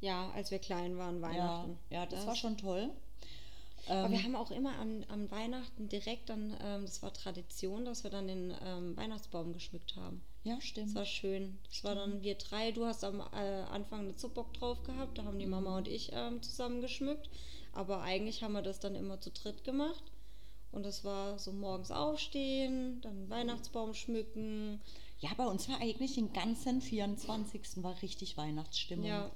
[0.00, 1.78] Ja, als wir klein waren, ja, Weihnachten.
[1.90, 2.90] ja, das war schon toll.
[3.90, 7.84] Ähm, Aber wir haben auch immer an, an Weihnachten direkt dann, ähm, das war Tradition,
[7.84, 10.22] dass wir dann den ähm, Weihnachtsbaum geschmückt haben.
[10.44, 10.94] ja, Das stimmt.
[10.94, 11.58] war schön.
[11.68, 12.70] Das war dann wir drei.
[12.70, 15.18] Du hast am äh, Anfang eine Bock drauf gehabt.
[15.18, 17.28] Da haben die Mama und ich ähm, zusammen geschmückt.
[17.72, 20.04] Aber eigentlich haben wir das dann immer zu dritt gemacht.
[20.72, 24.80] Und das war so morgens aufstehen, dann Weihnachtsbaum schmücken.
[25.18, 27.82] Ja, bei uns war eigentlich den ganzen 24.
[27.82, 29.04] war richtig Weihnachtsstimmung.
[29.04, 29.30] Ja,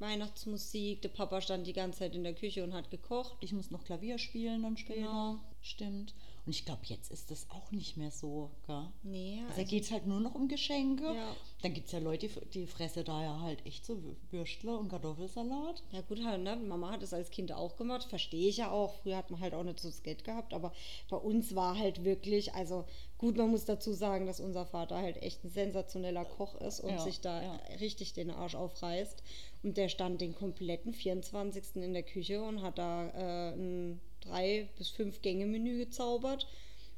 [0.00, 1.02] Weihnachtsmusik.
[1.02, 3.36] Der Papa stand die ganze Zeit in der Küche und hat gekocht.
[3.40, 5.00] Ich muss noch Klavier spielen dann später.
[5.00, 5.38] Genau.
[5.60, 6.14] stimmt.
[6.50, 8.88] Und ich glaube, jetzt ist das auch nicht mehr so, gell?
[9.04, 11.04] Nee, Also da geht es halt nur noch um Geschenke.
[11.04, 11.36] Ja.
[11.62, 13.96] Dann gibt es ja Leute, die, die fressen da ja halt echt so
[14.32, 15.84] Würstle und Kartoffelsalat.
[15.92, 16.56] Ja gut, halt, ne?
[16.56, 18.94] Mama hat es als Kind auch gemacht, verstehe ich ja auch.
[18.94, 20.72] Früher hat man halt auch nicht so das Geld gehabt, aber
[21.08, 22.84] bei uns war halt wirklich, also
[23.16, 26.90] gut, man muss dazu sagen, dass unser Vater halt echt ein sensationeller Koch ist und
[26.90, 27.60] Ja, sich da ja.
[27.78, 29.22] richtig den Arsch aufreißt.
[29.62, 31.76] Und der stand den kompletten 24.
[31.76, 36.46] in der Küche und hat da äh, ein drei bis fünf Gänge Menü gezaubert.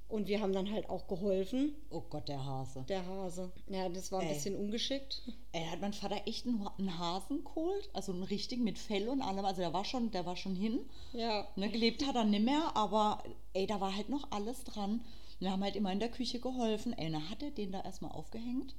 [0.08, 1.74] Und wir haben dann halt auch geholfen.
[1.88, 2.84] Oh Gott, der Hase.
[2.86, 3.50] Der Hase.
[3.66, 4.34] Ja, das war ein Ey.
[4.34, 5.22] bisschen ungeschickt.
[5.52, 9.22] Ey, hat mein Vater echt einen, einen Hasen geholt, also einen richtigen mit Fell und
[9.22, 9.46] allem.
[9.46, 10.80] Also der war schon, der war schon hin.
[11.14, 11.48] Ja.
[11.56, 13.22] Ne, gelebt hat er nicht mehr, aber
[13.54, 15.00] ey, da war halt noch alles dran.
[15.38, 16.92] Wir haben halt immer in der Küche geholfen.
[16.92, 18.74] Ey, dann hat er den da erstmal aufgehängt.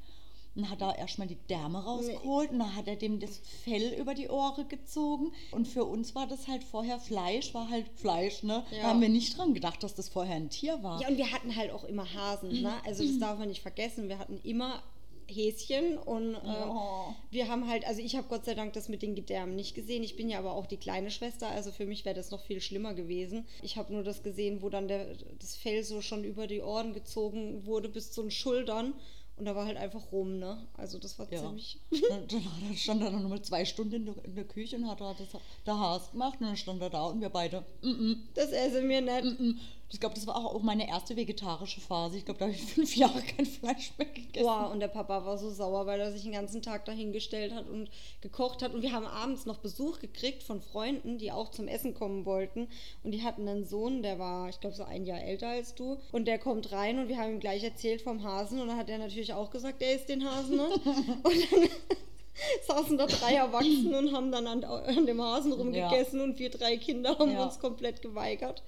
[0.56, 4.14] Dann hat er erstmal die Därme rausgeholt und dann hat er dem das Fell über
[4.14, 5.32] die Ohren gezogen.
[5.52, 8.64] Und für uns war das halt vorher Fleisch, war halt Fleisch, ne?
[8.72, 8.84] Ja.
[8.84, 11.02] Da haben wir nicht dran gedacht, dass das vorher ein Tier war.
[11.02, 12.74] Ja, und wir hatten halt auch immer Hasen, ne?
[12.86, 14.10] Also das darf man nicht vergessen.
[14.10, 14.84] Wir hatten immer
[15.28, 17.16] Häschen und äh, Ja.
[17.32, 20.04] wir haben halt, also ich habe Gott sei Dank das mit den Gedärmen nicht gesehen.
[20.04, 22.62] Ich bin ja aber auch die kleine Schwester, also für mich wäre das noch viel
[22.62, 23.48] schlimmer gewesen.
[23.62, 26.94] Ich habe nur das gesehen, wo dann der, das Fell so schon über die Ohren
[26.94, 28.94] gezogen wurde bis zu den Schultern
[29.38, 30.68] und da war halt einfach rum, ne?
[30.76, 31.40] Also das war Ja.
[31.42, 31.80] ziemlich.
[32.10, 35.02] Dann, dann stand er dann nochmal zwei Stunden in der, in der Küche und hat
[35.02, 35.28] da das,
[35.66, 38.82] der Haas gemacht und dann stand er da und wir beide, mm -mm, Das esse
[38.82, 39.40] mir nicht.
[39.40, 39.60] mm.
[39.94, 42.18] Ich glaube, das war auch meine erste vegetarische Phase.
[42.18, 44.44] Ich glaube, da habe ich fünf Jahre kein Fleisch mehr gegessen.
[44.46, 47.70] Boah, und der Papa war so sauer, weil er sich den ganzen Tag dahingestellt hat
[47.70, 47.90] und
[48.22, 48.74] gekocht hat.
[48.74, 52.68] Und wir haben abends noch Besuch gekriegt von Freunden, die auch zum Essen kommen wollten.
[53.04, 56.00] Und die hatten einen Sohn, der war, ich glaube, so ein Jahr älter als du.
[56.12, 58.60] Und der kommt rein und wir haben ihm gleich erzählt vom Hasen.
[58.60, 60.58] Und dann hat er natürlich auch gesagt, er isst den Hasen.
[60.58, 60.66] Ne?
[61.24, 61.70] und dann
[62.68, 66.78] saßen da drei Erwachsene und haben dann an, an dem Hasen rumgegessen und wir drei
[66.78, 67.44] Kinder haben Ja.
[67.44, 68.64] uns komplett geweigert.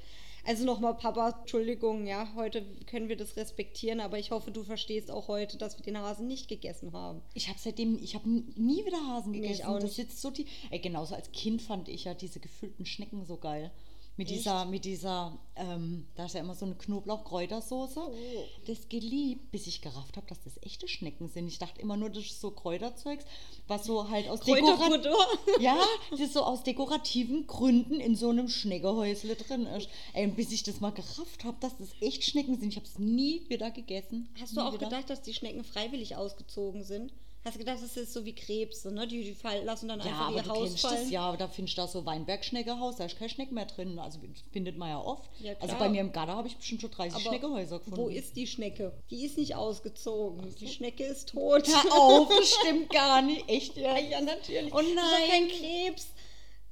[0.45, 5.09] Also nochmal, Papa, Entschuldigung, ja, heute können wir das respektieren, aber ich hoffe, du verstehst
[5.09, 7.21] auch heute, dass wir den Hasen nicht gegessen haben.
[7.33, 9.53] Ich habe seitdem, ich habe nie wieder Hasen gegessen.
[9.53, 9.95] ich auch das nicht.
[9.95, 10.45] sitzt so die.
[10.69, 13.71] Ey, genauso als Kind fand ich ja diese gefüllten Schnecken so geil.
[14.17, 14.39] Mit Echt?
[14.39, 17.99] dieser, mit dieser, ähm, da ist ja immer so eine Knoblauch-Kräutersoße.
[17.99, 18.43] Oh.
[18.65, 21.47] Das geliebt, bis ich gerafft habe, dass das echte Schnecken sind.
[21.47, 23.25] Ich dachte immer nur, das ist so Kräuterzeugs,
[23.67, 25.05] was so halt aus Dekorat.
[25.59, 25.77] Ja,
[26.11, 29.89] das ist so aus dekorativen Gründen in so einem Schneckehäusle drin ist.
[30.13, 32.85] Ey, und bis ich das mal gerafft habe, dass das echt Schnecken sind, ich habe
[32.85, 34.29] es nie wieder gegessen.
[34.39, 34.85] Hast du auch wieder.
[34.85, 37.11] gedacht, dass die Schnecken freiwillig ausgezogen sind?
[37.45, 39.05] Hast du gedacht, das ist so wie Krebse, ne?
[39.07, 41.01] Die, die fallen, lassen dann Ja, einfach aber ihr du Haus kennst fallen.
[41.03, 43.99] das ja, aber da findest du da so Weinbergschneckehaus, da ist kein Schneck mehr drin.
[43.99, 44.17] Also
[44.51, 45.29] findet man ja oft.
[45.41, 47.99] Ja, also bei mir im Garten habe ich bestimmt schon 30 Aber Schneckehäuser gefunden.
[48.01, 48.93] Wo ist die Schnecke?
[49.11, 50.55] Die ist nicht ausgezogen.
[50.59, 51.67] Die Schnecke ist tot.
[51.67, 53.47] Hör auf, das stimmt gar nicht.
[53.47, 53.95] Echt, ja.
[53.99, 54.73] ja, natürlich.
[54.73, 54.95] Oh Das ist
[55.29, 55.49] kein nein.
[55.49, 56.07] Krebs.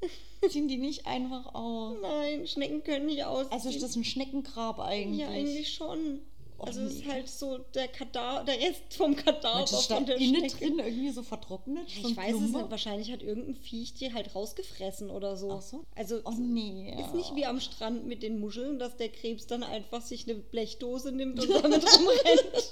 [0.49, 1.95] Ziehen die nicht einfach aus?
[2.01, 3.51] Nein, Schnecken können nicht ausziehen.
[3.53, 5.21] Also ist das ein Schneckengrab eigentlich?
[5.21, 6.19] Ja, eigentlich schon.
[6.63, 10.49] Oh, also es ist halt so der Kadaver, der Rest vom Kadaver von der innen
[10.49, 10.57] Schnecke.
[10.65, 11.89] drin irgendwie so vertrocknet?
[11.89, 12.59] so Ich ein weiß es Klumper?
[12.61, 12.71] nicht.
[12.71, 15.51] Wahrscheinlich hat irgendein Viech die halt rausgefressen oder so.
[15.51, 15.83] Ach so?
[15.95, 16.95] Also Oh nee.
[16.99, 20.35] ist nicht wie am Strand mit den Muscheln, dass der Krebs dann einfach sich eine
[20.39, 22.71] Blechdose nimmt und damit rumrennt.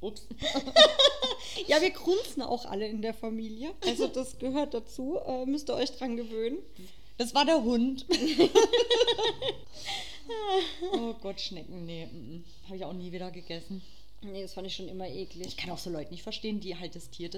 [0.00, 0.26] Ups.
[1.66, 3.72] Ja, wir grunzen auch alle in der Familie.
[3.86, 5.18] Also das gehört dazu.
[5.24, 6.58] Äh, müsst ihr euch dran gewöhnen.
[7.20, 8.06] Das war der Hund.
[10.94, 12.08] oh Gott, Schnecken, nee.
[12.64, 13.82] Habe ich auch nie wieder gegessen.
[14.22, 15.48] Nee, das fand ich schon immer eklig.
[15.48, 17.28] Ich kann auch so Leute nicht verstehen, die halt das Tier,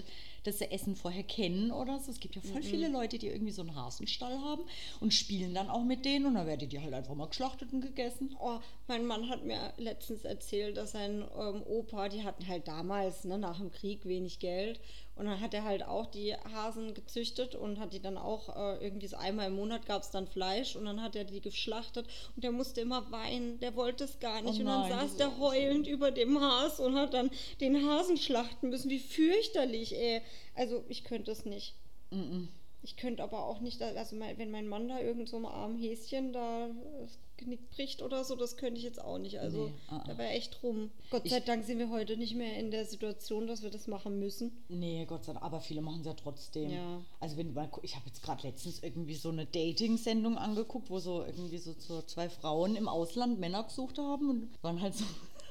[0.44, 2.10] das- das sie Essen vorher kennen oder so.
[2.10, 4.62] Es gibt ja voll viele Leute, die irgendwie so einen Hasenstall haben
[5.00, 7.80] und spielen dann auch mit denen und dann werden die halt einfach mal geschlachtet und
[7.80, 8.36] gegessen.
[8.40, 13.24] Oh, mein Mann hat mir letztens erzählt, dass sein ähm, Opa, die hatten halt damals,
[13.24, 14.80] ne, nach dem Krieg wenig Geld.
[15.14, 18.82] Und dann hat er halt auch die Hasen gezüchtet und hat die dann auch äh,
[18.82, 22.06] irgendwie so einmal im Monat gab es dann Fleisch und dann hat er die geschlachtet
[22.34, 24.54] und der musste immer weinen, der wollte es gar nicht.
[24.54, 28.16] Oh und dann nein, saß der heulend über dem Has und hat dann den Hasen
[28.16, 28.88] schlachten müssen.
[28.90, 30.22] Wie fürchterlich, ey.
[30.54, 31.74] Also ich könnte es nicht.
[32.10, 32.48] Mm-mm.
[32.84, 36.32] Ich könnte aber auch nicht, also wenn mein Mann da irgend so einem armen Häschen
[36.32, 36.68] da
[37.00, 39.38] das Genick bricht oder so, das könnte ich jetzt auch nicht.
[39.38, 40.04] Also Nee, ah, ah.
[40.04, 40.90] da wäre echt rum.
[41.10, 43.86] Gott Ich- sei Dank sind wir heute nicht mehr in der Situation, dass wir das
[43.86, 44.50] machen müssen.
[44.68, 46.70] Nee, Gott sei Dank, aber viele machen es ja trotzdem.
[46.70, 47.00] Ja.
[47.20, 50.90] Also wenn du mal, gu- ich habe jetzt gerade letztens irgendwie so eine Dating-Sendung angeguckt,
[50.90, 54.94] wo so irgendwie so, so zwei Frauen im Ausland Männer gesucht haben und waren halt
[54.96, 55.04] so,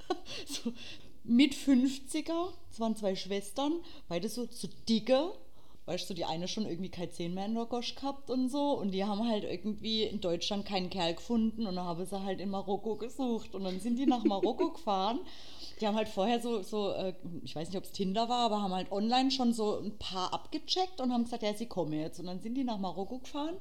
[0.48, 0.74] so
[1.24, 3.74] mit 50er, es waren zwei Schwestern,
[4.08, 5.32] beide so zu dicke.
[5.86, 8.74] Weißt du, die eine schon irgendwie kein Zehn mehr in der Gosch gehabt und so.
[8.80, 12.40] Und die haben halt irgendwie in Deutschland keinen Kerl gefunden und dann haben sie halt
[12.40, 13.56] in Marokko gesucht.
[13.56, 15.20] Und dann sind die nach Marokko gefahren.
[15.80, 18.62] Die haben halt vorher so, so äh, ich weiß nicht, ob es Tinder war, aber
[18.62, 22.20] haben halt online schon so ein paar abgecheckt und haben gesagt, ja, sie kommen jetzt.
[22.20, 23.58] Und dann sind die nach Marokko gefahren.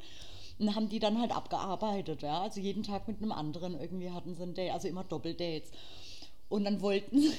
[0.59, 2.42] Und haben die dann halt abgearbeitet, ja.
[2.42, 5.70] Also jeden Tag mit einem anderen irgendwie hatten sie ein Date, also immer Doppeldates.
[6.51, 7.33] Und dann wollten sie,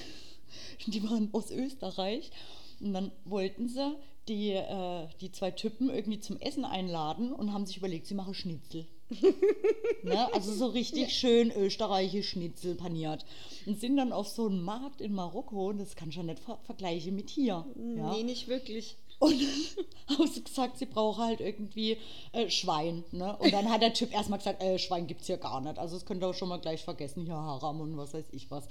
[0.88, 2.32] die waren aus Österreich,
[2.80, 3.96] und dann wollten sie
[4.28, 8.34] die, äh, die zwei Typen irgendwie zum Essen einladen und haben sich überlegt, sie machen
[8.34, 8.88] Schnitzel.
[10.04, 10.34] ne?
[10.34, 13.26] Also so richtig schön österreichisch Schnitzel paniert.
[13.66, 16.40] Und sind dann auf so einen Markt in Marokko, und das kann ich ja nicht
[16.40, 17.66] ver vergleichen mit hier.
[17.76, 18.14] Ja?
[18.14, 18.98] Nee, nicht wirklich.
[19.22, 19.36] Und
[20.10, 21.98] haben sie gesagt, sie brauche halt irgendwie
[22.32, 23.04] äh, Schwein.
[23.12, 23.38] Ne?
[23.38, 25.78] Und dann hat der Typ erstmal gesagt, äh, Schwein gibt es hier gar nicht.
[25.78, 28.50] Also das könnt ihr auch schon mal gleich vergessen, hier Haram und was weiß ich
[28.50, 28.68] was.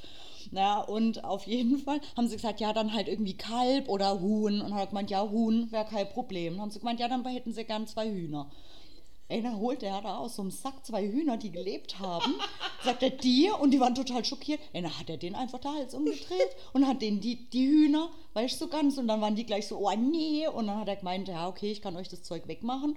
[0.50, 4.60] Naja, und auf jeden Fall haben sie gesagt, ja, dann halt irgendwie Kalb oder Huhn.
[4.60, 6.54] Und hat gemeint, ja, Huhn wäre kein Problem.
[6.54, 8.50] Dann haben sie gemeint, ja, dann hätten sie gern zwei Hühner.
[9.30, 12.34] Ey, dann holt er da aus so einem Sack zwei Hühner, die gelebt haben.
[12.84, 14.58] Sagt er die und die waren total schockiert.
[14.72, 18.60] Dann hat er den einfach der Hals umgedreht und hat denen die, die Hühner, weißt
[18.60, 18.98] du, so ganz.
[18.98, 20.48] Und dann waren die gleich so, oh nee.
[20.48, 22.96] Und dann hat er gemeint, ja, okay, ich kann euch das Zeug wegmachen.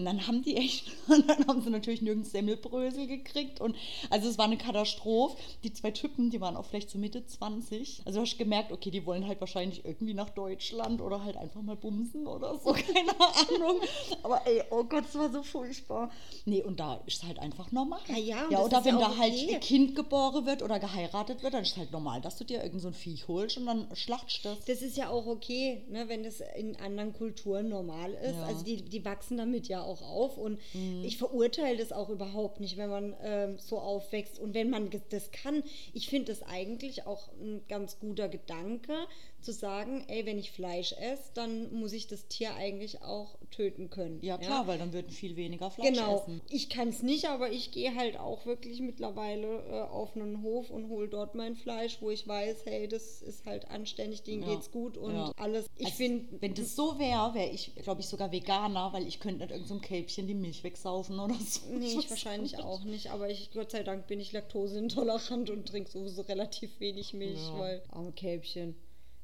[0.00, 3.60] Und dann haben die echt, und dann haben sie natürlich nirgends Semmelbrösel gekriegt.
[3.60, 3.76] Und
[4.08, 5.36] also es war eine Katastrophe.
[5.62, 8.02] Die zwei Typen, die waren auch vielleicht so Mitte 20.
[8.06, 11.60] Also hast du gemerkt, okay, die wollen halt wahrscheinlich irgendwie nach Deutschland oder halt einfach
[11.60, 13.80] mal bumsen oder so, keine Ahnung.
[14.22, 16.10] Aber ey, oh Gott, es war so furchtbar.
[16.46, 18.00] Nee, und da ist es halt einfach normal.
[18.08, 19.54] Ja, ja, und ja oder wenn ja da halt okay.
[19.56, 22.62] ein Kind geboren wird oder geheiratet wird, dann ist es halt normal, dass du dir
[22.64, 24.64] irgend so ein Viech holst und dann schlachtst das.
[24.64, 28.38] Das ist ja auch okay, ne, wenn das in anderen Kulturen normal ist.
[28.46, 30.38] Also die, die wachsen damit ja auch auf.
[30.38, 31.04] Und Mhm.
[31.04, 34.38] ich verurteile das auch überhaupt nicht, wenn man ähm, so aufwächst.
[34.38, 38.94] Und wenn man das kann, ich finde das eigentlich auch ein ganz guter Gedanke,
[39.42, 43.90] zu sagen, ey, wenn ich Fleisch esse, dann muss ich das Tier eigentlich auch töten
[43.90, 44.20] können.
[44.22, 46.18] Ja klar, weil dann würden viel weniger Fleisch Genau.
[46.18, 46.40] essen.
[46.50, 50.70] Ich kann es nicht, aber ich gehe halt auch wirklich mittlerweile äh, auf einen Hof
[50.70, 54.54] und hole dort mein Fleisch, wo ich weiß, hey, das ist halt anständig, denen Ja.
[54.54, 55.32] geht's gut und Ja.
[55.36, 55.66] alles.
[55.76, 59.18] Ich Also, finde, wenn das so wäre, wäre ich, glaube ich, sogar Veganer, weil ich
[59.20, 61.60] könnte nicht irgendein so ein Kälbchen die Milch wegsaufen oder so.
[61.70, 65.90] Nee, ich wahrscheinlich auch nicht, aber ich, Gott sei Dank bin ich laktoseintolerant und trinke
[65.90, 68.74] sowieso relativ wenig Milch, weil arme Kälbchen.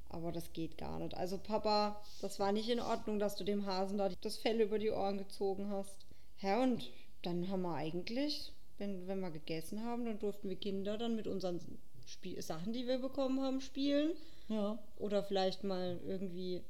[0.08, 1.16] Aber das geht gar nicht.
[1.16, 4.78] Also Papa, das war nicht in Ordnung, dass du dem Hasen da das Fell über
[4.78, 6.06] die Ohren gezogen hast.
[6.40, 6.90] Ja, und
[7.22, 11.26] dann haben wir eigentlich, wenn, wenn wir gegessen haben, dann durften wir Kinder dann mit
[11.26, 11.60] unseren
[12.06, 14.12] Spiel Sachen, die wir bekommen haben, spielen.
[14.48, 14.78] Ja.
[14.98, 16.62] Oder vielleicht mal irgendwie.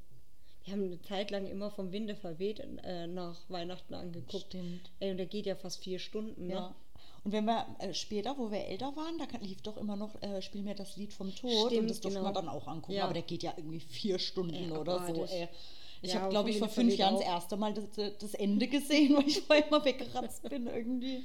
[0.65, 4.47] Wir haben eine Zeit lang immer vom Winde verweht äh, nach Weihnachten angeguckt.
[4.47, 4.91] Stimmt.
[4.99, 6.55] Ey, und der geht ja fast vier Stunden, ne?
[6.55, 6.75] Ja.
[7.27, 10.15] Und wenn wir äh, später, wo wir älter waren, da kann- lief doch immer noch,
[10.23, 12.33] äh, spiel mir das Lied vom Tod und Stimmt, das durfte genau.
[12.33, 12.93] man dann auch angucken.
[12.93, 13.03] Ja.
[13.03, 15.13] Aber der geht ja irgendwie vier Stunden Ey, oder so.
[15.25, 15.33] abartig.
[15.33, 15.49] Ey.
[16.03, 17.19] Ich Ja, habe, glaube ich, vor fünf Jahren auch.
[17.19, 21.25] das erste Mal das, das Ende gesehen, weil ich vorher mal weggeratzt bin irgendwie.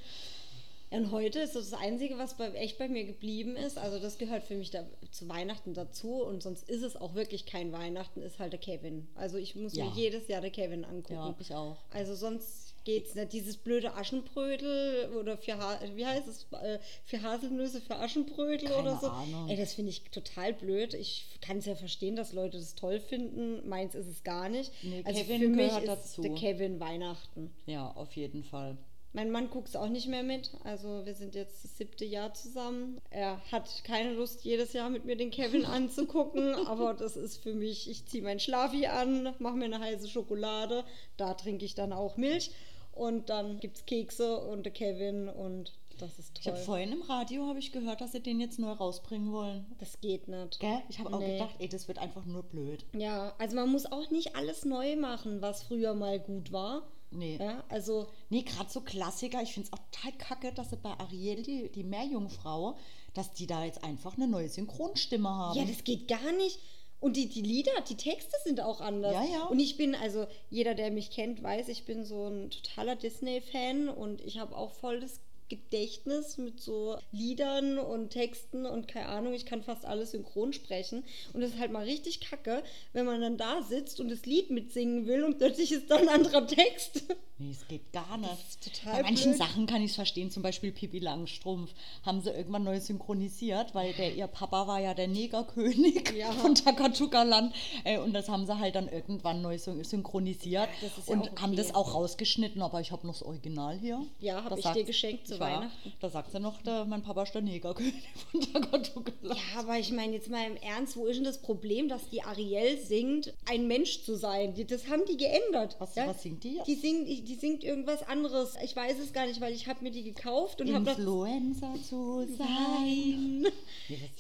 [0.90, 4.18] Und heute ist das, das Einzige, was bei, echt bei mir geblieben ist, also das
[4.18, 8.24] gehört für mich da, zu Weihnachten dazu und sonst ist es auch wirklich kein Weihnachten,
[8.24, 9.08] ist halt der Kevin.
[9.14, 9.86] Also ich muss Ja.
[9.86, 11.14] mir jedes Jahr der Kevin angucken.
[11.14, 11.78] Ja, ich auch.
[11.94, 13.34] Also sonst geht's nicht.
[13.34, 18.82] Dieses blöde Aschenbrödel oder für, ha wie heißt es, äh, für Haselnüsse für Aschenbrödel Keine
[18.82, 19.08] oder so.
[19.08, 19.50] Ahnung.
[19.50, 20.94] Ey, das finde ich total blöd.
[20.94, 23.68] Ich kann es ja verstehen, dass Leute das toll finden.
[23.68, 24.72] Meins ist es gar nicht.
[24.84, 26.22] Nee, also Kevin für mich gehört ist dazu.
[26.22, 27.52] der Kevin Weihnachten.
[27.66, 28.78] Ja, auf jeden Fall.
[29.14, 30.52] Mein Mann guckt es auch nicht mehr mit.
[30.64, 33.02] Also wir sind jetzt das siebte Jahr zusammen.
[33.10, 35.66] Er hat keine Lust, jedes Jahr mit mir den Kevin
[36.06, 36.56] anzugucken.
[36.66, 40.86] aber das ist für mich, ich ziehe mein Schlafi an, mache mir eine heiße Schokolade.
[41.18, 42.52] Da trinke ich dann auch Milch.
[42.94, 46.66] Und dann gibt es Kekse und der Kevin und das ist Ich habe toll.
[46.66, 49.66] vorhin im Radio habe ich gehört, dass sie den jetzt neu rausbringen wollen.
[49.80, 50.60] Das geht nicht.
[50.60, 50.82] Gell?
[50.90, 51.34] Ich habe auch Nee.
[51.34, 52.84] gedacht, ey, das wird einfach nur blöd.
[52.94, 56.84] Ja, also man muss auch nicht alles neu machen, was früher mal gut war.
[57.12, 57.38] Nee.
[57.40, 59.42] Ja, also Nee, gerade so Klassiker.
[59.42, 62.78] Ich finde es auch total kacke, dass sie bei Ariel, die, die Meerjungfrau,
[63.14, 65.58] dass die da jetzt einfach eine neue Synchronstimme haben.
[65.60, 66.58] Ja, das geht gar nicht.
[67.02, 69.14] Und die, die Lieder, die Texte sind auch anders.
[69.14, 69.44] Ja, ja.
[69.46, 73.90] Und ich bin, also jeder, der mich kennt, weiß, ich bin so ein totaler Disney-Fan
[73.90, 75.20] und ich habe auch voll das
[75.52, 81.04] Gedächtnis mit so Liedern und Texten und keine Ahnung, ich kann fast alles synchron sprechen.
[81.34, 84.50] Und das ist halt mal richtig kacke, wenn man dann da sitzt und das Lied
[84.50, 87.04] mitsingen will und plötzlich ist dann ein anderer Text.
[87.38, 88.30] Nee, es geht gar nicht.
[88.64, 89.38] total Bei manchen blöd.
[89.38, 91.72] Sachen kann ich es verstehen, zum Beispiel Pippi Langstrumpf.
[92.06, 96.32] Haben sie irgendwann neu synchronisiert, weil der, ihr Papa war ja der Negerkönig Ja.
[96.42, 97.54] von Takatuka-Land.
[97.84, 101.56] Äh, Und das haben sie halt dann irgendwann neu syn- synchronisiert ja und haben okay.
[101.56, 102.62] das auch rausgeschnitten.
[102.62, 104.06] Aber ich habe noch das Original hier.
[104.20, 105.94] Ja, habe ich dir geschenkt zu Weihnachten.
[106.00, 107.94] Da sagt sie noch, der, mein Papa ist der Negerkönig
[108.32, 109.36] von Tagatugala.
[109.36, 112.22] Ja, aber ich meine jetzt mal im Ernst, wo ist denn das Problem, dass die
[112.24, 114.54] Ariel singt, ein Mensch zu sein?
[114.68, 115.76] Das haben die geändert.
[115.80, 116.08] Was- ja?
[116.08, 116.60] was singt die?
[116.66, 118.56] Die singt, die singt irgendwas anderes.
[118.64, 121.74] Ich weiß es gar nicht, weil ich habe mir die gekauft und habe das Influencer
[121.88, 123.48] zu sein.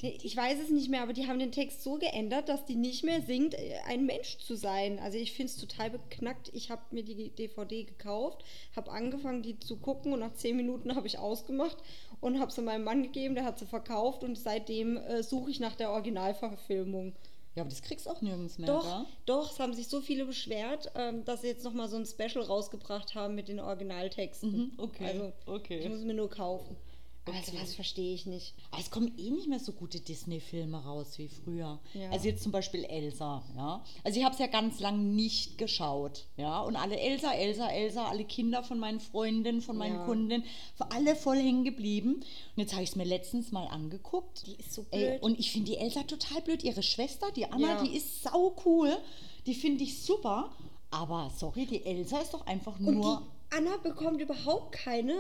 [0.01, 0.17] Nee?
[0.23, 3.03] Ich weiß es nicht mehr, aber die haben den Text so geändert, dass die nicht
[3.03, 4.99] mehr singt, äh, ein Mensch zu sein.
[4.99, 6.49] Also ich finde es total beknackt.
[6.53, 8.43] Ich habe mir die DVD gekauft,
[8.75, 11.77] habe angefangen, die zu gucken und nach zehn Minuten habe ich ausgemacht
[12.19, 15.59] und habe sie meinem Mann gegeben, der hat sie verkauft und seitdem äh, suche ich
[15.59, 17.13] nach der Originalverfilmung.
[17.55, 19.05] Ja, aber das kriegst du auch nirgends mehr, Doch, da?
[19.25, 22.45] doch, es haben sich so viele beschwert, ähm, dass sie jetzt nochmal so ein Special
[22.45, 24.51] rausgebracht haben mit den Originaltexten.
[24.51, 25.79] Mhm, okay, Also, okay.
[25.79, 26.77] ich muss es mir nur kaufen.
[27.25, 27.51] Aber Okay.
[27.55, 28.55] sowas verstehe ich nicht.
[28.71, 31.79] Aber es kommen eh nicht mehr so gute Disney-Filme raus wie früher.
[31.93, 32.09] Ja.
[32.09, 33.83] Also jetzt zum Beispiel Elsa, ja.
[34.03, 36.61] Also ich habe es ja ganz lang nicht geschaut, ja.
[36.61, 40.05] Und alle Elsa, Elsa, Elsa, alle Kinder von meinen Freundinnen, von meinen Ja.
[40.05, 40.43] Kundinnen,
[40.89, 42.15] alle voll hängen geblieben.
[42.15, 42.23] Und
[42.57, 44.47] jetzt habe ich es mir letztens mal angeguckt.
[44.47, 45.21] Die ist so Ey, blöd.
[45.21, 46.63] und ich finde die Elsa total blöd.
[46.63, 47.83] Ihre Schwester, die Anna, Ja.
[47.83, 48.97] die ist sau cool.
[49.45, 50.51] Die finde ich super.
[50.89, 53.21] Aber sorry, die Elsa ist doch einfach Und nur.
[53.51, 55.13] die Anna bekommt überhaupt keine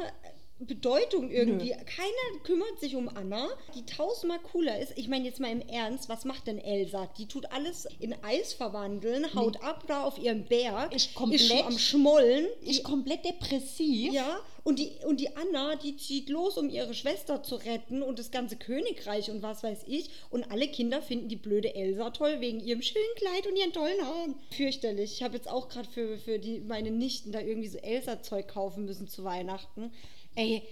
[0.67, 1.69] Bedeutung irgendwie.
[1.71, 1.75] Nö.
[1.85, 4.93] Keiner kümmert sich um Anna, die tausendmal cooler ist.
[4.97, 7.07] Ich meine jetzt mal im Ernst, was macht denn Elsa?
[7.17, 11.65] Die tut alles in Eis verwandeln, haut ab da auf ihrem Berg, Ist komplett- schon
[11.65, 12.47] am Schmollen.
[12.61, 14.13] ist komplett depressiv.
[14.13, 18.19] Ja, und die, und die Anna, die zieht los, um ihre Schwester zu retten und
[18.19, 20.09] das ganze Königreich und was weiß ich.
[20.29, 24.05] Und alle Kinder finden die blöde Elsa toll wegen ihrem schönen Kleid und ihren tollen
[24.05, 24.35] Haaren.
[24.51, 25.13] Fürchterlich.
[25.13, 28.85] Ich habe jetzt auch gerade für, für die, meine Nichten da irgendwie so Elsa-Zeug kaufen
[28.85, 29.91] müssen zu Weihnachten.
[30.35, 30.63] Ey,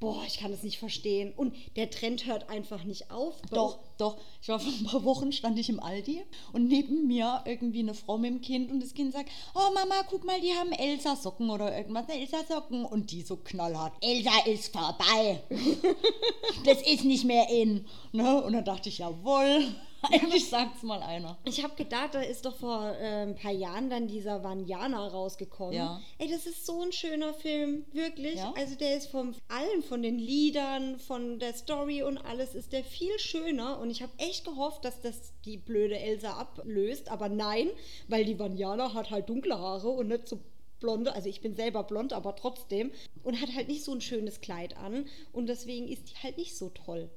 [0.00, 1.32] boah, ich kann das nicht verstehen.
[1.34, 3.34] Und der Trend hört einfach nicht auf.
[3.50, 4.18] Doch, doch.
[4.42, 7.94] Ich war vor ein paar Wochen, stand ich im Aldi und neben mir irgendwie eine
[7.94, 11.50] Frau mit dem Kind und das Kind sagt, oh Mama, guck mal, die haben Elsa-Socken
[11.50, 12.84] oder irgendwas, Elsa-Socken.
[12.84, 15.42] Und die so knallhart, Elsa ist vorbei.
[16.64, 17.86] das ist nicht mehr in.
[18.12, 18.42] Ne?
[18.42, 19.74] Und dann dachte ich, jawohl,
[20.12, 21.38] eigentlich sagt's mal einer.
[21.44, 25.74] Ich habe gedacht, da ist doch vor äh, ein paar Jahren dann dieser Vanyana rausgekommen.
[25.74, 26.00] Ja.
[26.18, 28.36] Ey, das ist so ein schöner Film, wirklich.
[28.36, 28.52] Ja?
[28.56, 32.84] Also der ist von allen, von den Liedern, von der Story und alles, ist der
[32.84, 33.78] viel schöner.
[33.78, 37.10] Und ich habe echt gehofft, dass das die blöde Elsa ablöst.
[37.10, 37.68] Aber nein,
[38.08, 40.40] weil die Vanyana hat halt dunkle Haare und nicht so
[40.80, 41.14] blonde.
[41.14, 42.92] Also ich bin selber blond, aber trotzdem.
[43.22, 45.06] Und hat halt nicht so ein schönes Kleid an.
[45.32, 47.10] Und deswegen ist die halt nicht so toll.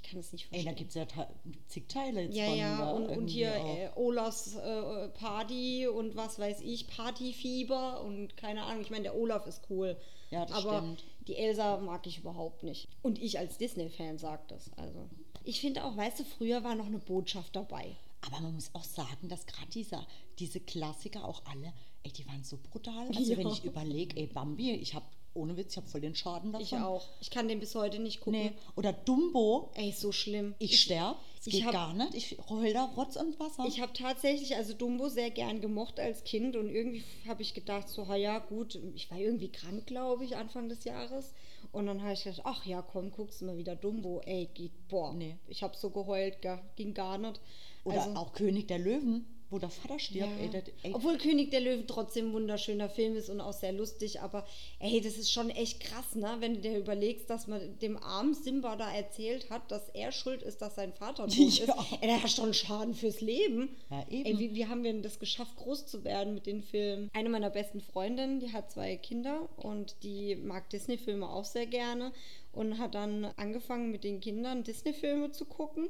[0.00, 0.66] Ich kann es nicht Ey, verstehen.
[0.66, 1.28] da gibt's ja te-
[1.66, 2.56] zig Teile jetzt Ja, von.
[2.58, 8.62] ja, und, und hier äh, Olafs äh, Party und was weiß ich, Partyfieber und keine
[8.62, 8.82] Ahnung.
[8.82, 9.96] Ich meine, der Olaf ist cool.
[10.30, 11.04] Ja, das aber stimmt.
[11.26, 12.86] die Elsa mag ich überhaupt nicht.
[13.02, 14.70] Und ich als Disney-Fan sag das.
[14.76, 15.08] Also.
[15.44, 17.96] Ich finde auch, weißt du, früher war noch eine Botschaft dabei.
[18.26, 20.06] Aber man muss auch sagen, dass gerade dieser,
[20.38, 21.72] diese Klassiker auch alle,
[22.04, 23.08] ey, die waren so brutal.
[23.08, 23.38] Also Ja.
[23.38, 26.64] wenn ich überlege, ey, Bambi, ich habe, ohne Witz, ich habe voll den Schaden davon.
[26.66, 27.06] Ich auch.
[27.20, 28.40] Ich kann den bis heute nicht gucken.
[28.40, 28.52] Nee.
[28.76, 30.54] Oder Dumbo, Ey, so schlimm.
[30.58, 31.16] ich sterb.
[31.40, 32.14] Es ich geht hab- gar nicht.
[32.14, 33.64] Ich heul da Rotz und Wasser.
[33.68, 37.88] Ich habe tatsächlich also Dumbo sehr gern gemocht als Kind und irgendwie habe ich gedacht,
[37.88, 41.32] so, ja, gut, ich war irgendwie krank, glaube ich, Anfang des Jahres.
[41.70, 44.20] Und dann habe ich gedacht, ach ja, komm, guckst du mal wieder Dumbo.
[44.24, 45.36] Ey, geht, boah, Nee.
[45.46, 46.38] ich habe so geheult,
[46.74, 47.40] ging gar nicht.
[47.84, 50.30] Oder Also- auch König der Löwen, wo der Vater stirbt.
[50.38, 50.44] Ja.
[50.44, 53.72] Ey, das, ey, Obwohl König der Löwen trotzdem ein wunderschöner Film ist und auch sehr
[53.72, 54.46] lustig, aber
[54.78, 56.36] ey, das ist schon echt krass, ne?
[56.40, 60.42] Wenn du dir überlegst, dass man dem armen Simba da erzählt hat, dass er schuld
[60.42, 61.58] ist, dass sein Vater tot ist.
[61.58, 61.86] Ja.
[62.00, 63.76] Ey, der hat schon Schaden fürs Leben.
[63.90, 64.26] Ja, eben.
[64.26, 67.10] Ey, wie, wie haben wir denn das geschafft, groß zu werden mit den Filmen?
[67.12, 72.12] Eine meiner besten Freundinnen, die hat zwei Kinder und die mag Disney-Filme auch sehr gerne
[72.52, 75.88] und hat dann angefangen mit den Kindern Disney-Filme zu gucken.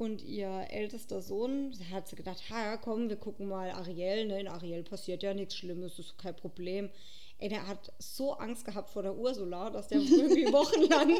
[0.00, 4.24] Und ihr ältester Sohn, hat sie gedacht, ha, komm, wir gucken mal Ariel.
[4.28, 4.40] Ne?
[4.40, 6.88] In Ariel passiert ja nichts Schlimmes, ist kein Problem.
[7.36, 11.18] Ey, der hat so Angst gehabt vor der Ursula, dass der irgendwie wochenlang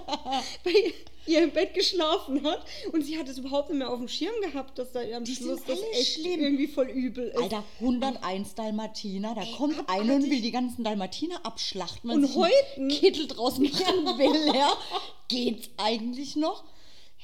[0.64, 0.92] bei
[1.26, 2.66] ihr im Bett geschlafen hat.
[2.90, 5.36] Und sie hat es überhaupt nicht mehr auf dem Schirm gehabt, dass da am Die
[5.36, 6.40] Schluss das echt schlimm.
[6.40, 7.40] irgendwie voll übel ist.
[7.40, 10.02] Alter, 101 Dalmatiner, da kommt abartig.
[10.02, 12.10] einer und will die ganzen Dalmatiner abschlachten.
[12.10, 12.88] Und häuten.
[12.88, 14.72] Kittel draußen machen will, ja.
[15.28, 16.64] Geht's eigentlich noch?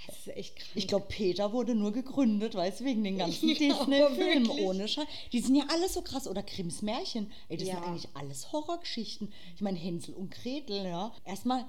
[0.07, 0.69] Das ist echt krass.
[0.75, 5.07] Ich glaube, Peter wurde nur gegründet, weißt du, wegen den ganzen Ja, Disney-Filmen ohne Scheiß.
[5.33, 6.27] Die sind ja alle so krass.
[6.27, 7.31] Oder Grimms Märchen.
[7.49, 7.75] Ey, das Ja.
[7.75, 9.33] sind eigentlich alles Horrorgeschichten.
[9.55, 11.13] Ich meine, Hänsel und Gretel, ja.
[11.25, 11.65] Erstmal,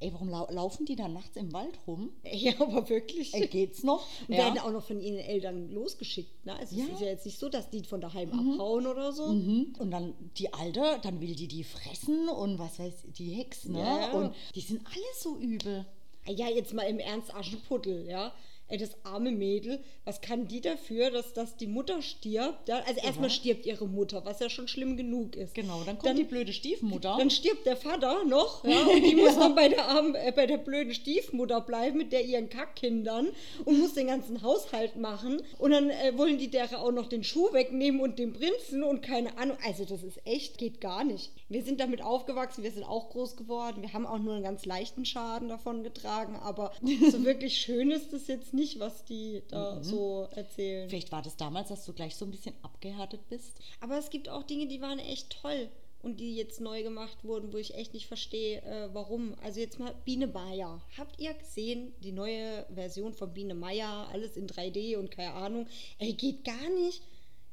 [0.00, 2.10] ey, warum lau laufen die da nachts im Wald rum?
[2.24, 3.34] ja, aber wirklich.
[3.34, 4.06] Ey, geht's noch?
[4.28, 6.46] Und werden auch noch von ihren Eltern losgeschickt.
[6.46, 6.54] Ne?
[6.56, 6.84] Also Ja.
[6.86, 9.26] es ist ja jetzt nicht so, dass die von daheim abhauen oder so.
[9.32, 9.74] Mhm.
[9.78, 13.78] Und dann die Alte, dann will die die fressen und was weiß die Hex, ne?
[13.80, 14.12] Ja.
[14.12, 15.84] Und die sind alle so übel.
[16.28, 18.32] Ja, jetzt mal im Ernst Aschenputtel, ja.
[18.68, 22.68] Ey, das arme Mädel, was kann die dafür, dass, dass die Mutter stirbt?
[22.68, 22.82] Ja?
[22.86, 25.54] Also erstmal stirbt ihre Mutter, was ja schon schlimm genug ist.
[25.54, 27.16] Genau, dann kommt die blöde Stiefmutter.
[27.18, 30.46] Dann stirbt der Vater noch, ja, und die muss dann bei der, armen, äh, bei
[30.46, 33.28] der blöden Stiefmutter bleiben mit der ihren Kackkindern
[33.64, 35.42] und muss den ganzen Haushalt machen.
[35.58, 39.00] Und dann äh, wollen die der auch noch den Schuh wegnehmen und den Prinzen und
[39.00, 39.56] keine Ahnung.
[39.64, 41.32] Also das ist echt, geht gar nicht.
[41.48, 43.82] Wir sind damit aufgewachsen, wir sind auch groß geworden.
[43.82, 46.72] Wir haben auch nur einen ganz leichten Schaden davon getragen, aber
[47.10, 49.82] so wirklich schön ist es jetzt nicht, was die da Mhm.
[49.84, 50.88] so erzählen.
[50.88, 53.58] Vielleicht war das damals, dass du gleich so ein bisschen abgehärtet bist.
[53.80, 55.68] Aber es gibt auch Dinge, die waren echt toll
[56.02, 59.34] und die jetzt neu gemacht wurden, wo ich echt nicht verstehe, äh, warum.
[59.42, 60.80] Also jetzt mal Biene Meier.
[60.96, 65.66] Habt ihr gesehen, die neue Version von Biene Meier, alles in 3D und keine Ahnung?
[65.98, 67.02] Ey, geht gar nicht.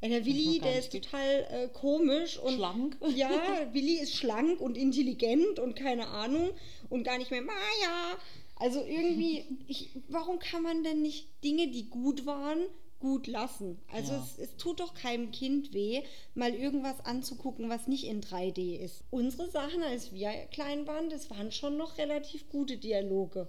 [0.02, 2.98] Der Willi, der nicht ist total äh, komisch und Schlank.
[3.16, 3.30] Ja,
[3.74, 6.52] Willi ist schlank und intelligent und keine Ahnung
[6.90, 8.18] und gar nicht mehr Maya.
[8.66, 12.62] Also irgendwie, ich, warum kann man denn nicht Dinge, die gut waren,
[13.00, 13.80] gut lassen?
[13.94, 14.24] Also Ja.
[14.24, 16.02] es, es tut doch keinem Kind weh,
[16.34, 19.04] mal irgendwas anzugucken, was nicht in 3D ist.
[19.12, 23.48] Unsere Sachen, als wir klein waren, das waren schon noch relativ gute Dialoge.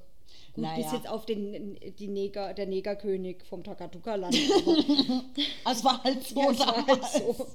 [0.52, 0.82] Gut, Naja.
[0.82, 4.36] bis jetzt auf den die Neger, der Negerkönig vom Takatuka-Land.
[4.54, 4.76] aber
[5.64, 7.46] Also es war halt so Ja, es war halt so.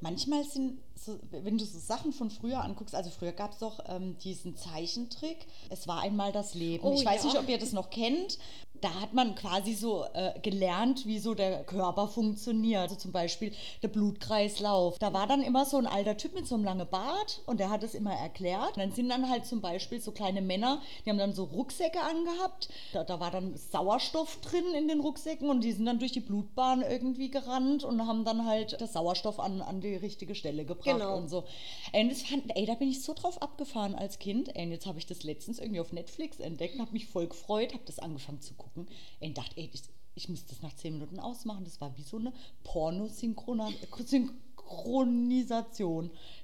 [0.00, 3.78] Manchmal sind, so, wenn du so Sachen von früher anguckst, also früher gab es doch
[3.88, 6.84] ähm, diesen Zeichentrick, es war einmal das Leben.
[6.84, 7.28] Oh, ich weiß ja.
[7.28, 8.38] nicht, ob ihr das noch kennt.
[8.82, 12.82] Da hat man quasi so äh, gelernt, wie so der Körper funktioniert.
[12.82, 13.52] Also zum Beispiel
[13.82, 14.98] der Blutkreislauf.
[14.98, 17.70] Da war dann immer so ein alter Typ mit so einem langen Bart und der
[17.70, 18.76] hat es immer erklärt.
[18.76, 22.00] Und dann sind dann halt zum Beispiel so kleine Männer, die haben dann so Rucksäcke
[22.00, 22.68] angehabt.
[22.92, 26.20] Da, da war dann Sauerstoff drin in den Rucksäcken und die sind dann durch die
[26.20, 30.95] Blutbahn irgendwie gerannt und haben dann halt das Sauerstoff an, an die richtige Stelle gebracht
[30.98, 31.16] Genau.
[31.18, 31.44] und so.
[31.92, 34.48] Ey, und das fand, ey, da bin ich so drauf abgefahren als Kind.
[34.48, 37.84] Und jetzt habe ich das letztens irgendwie auf Netflix entdeckt habe mich voll gefreut, habe
[37.86, 38.86] das angefangen zu gucken.
[39.20, 39.82] Ey, und dachte, ey, ich,
[40.14, 41.64] ich muss das nach zehn Minuten ausmachen.
[41.64, 42.32] Das war wie so eine
[42.64, 44.30] Pornosynchronisation.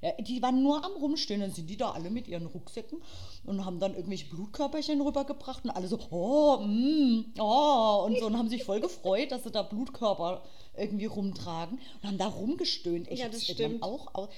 [0.01, 3.01] Ja, die waren nur am Rumstehen, dann sind die da alle mit ihren Rucksäcken
[3.45, 8.37] und haben dann irgendwelche Blutkörperchen rübergebracht und alle so, oh, mm, oh, und so und
[8.39, 10.43] haben sich voll gefreut, dass sie da Blutkörper
[10.77, 13.09] irgendwie rumtragen und haben da rumgestöhnt.
[13.11, 13.83] Ich Ja, das stimmt.
[13.83, 14.29] auch au-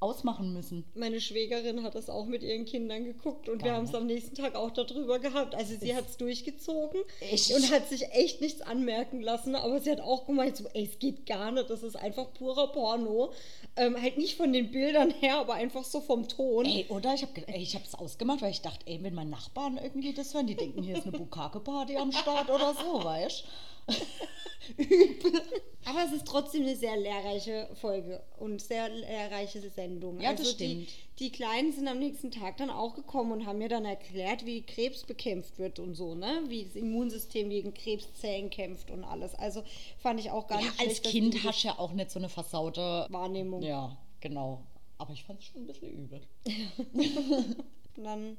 [0.00, 0.84] ausmachen müssen.
[0.94, 4.06] Meine Schwägerin hat das auch mit ihren Kindern geguckt und wir Geil, haben es am
[4.06, 5.54] nächsten Tag auch darüber gehabt.
[5.54, 7.54] Also sie hat es durchgezogen Echt?
[7.54, 10.98] und hat sich echt nichts anmerken lassen, aber sie hat auch gemeint, so, ey, es
[10.98, 13.32] geht gar nicht, das ist einfach purer Porno.
[13.76, 16.64] Ähm, halt nicht von den Bildern her, aber einfach so vom Ton.
[16.64, 17.14] Ey, oder?
[17.14, 20.46] Ich habe ich es ausgemacht, weil ich dachte, ey, wenn meine Nachbarn irgendwie das hören,
[20.46, 23.44] die denken, hier ist eine Bukake-Party am Start oder so, weißt
[25.84, 29.89] Aber es ist trotzdem eine sehr lehrreiche Folge und sehr lehrreiche Sendung.
[29.96, 30.88] Also Ja, das stimmt.
[31.18, 34.46] Die, die Kleinen sind am nächsten Tag dann auch gekommen und haben mir dann erklärt,
[34.46, 36.42] wie Krebs bekämpft wird und so, ne?
[36.48, 39.34] Wie das Immunsystem gegen Krebszellen kämpft und alles.
[39.34, 39.62] Also
[39.98, 42.10] fand ich auch gar Ja, nicht als schlecht, dass Kind hast du ja auch nicht
[42.10, 43.06] so eine versaute.
[43.10, 43.62] Wahrnehmung.
[43.62, 44.62] Ja, genau.
[44.98, 46.20] Aber ich fand es schon ein bisschen übel.
[47.96, 48.36] Und dann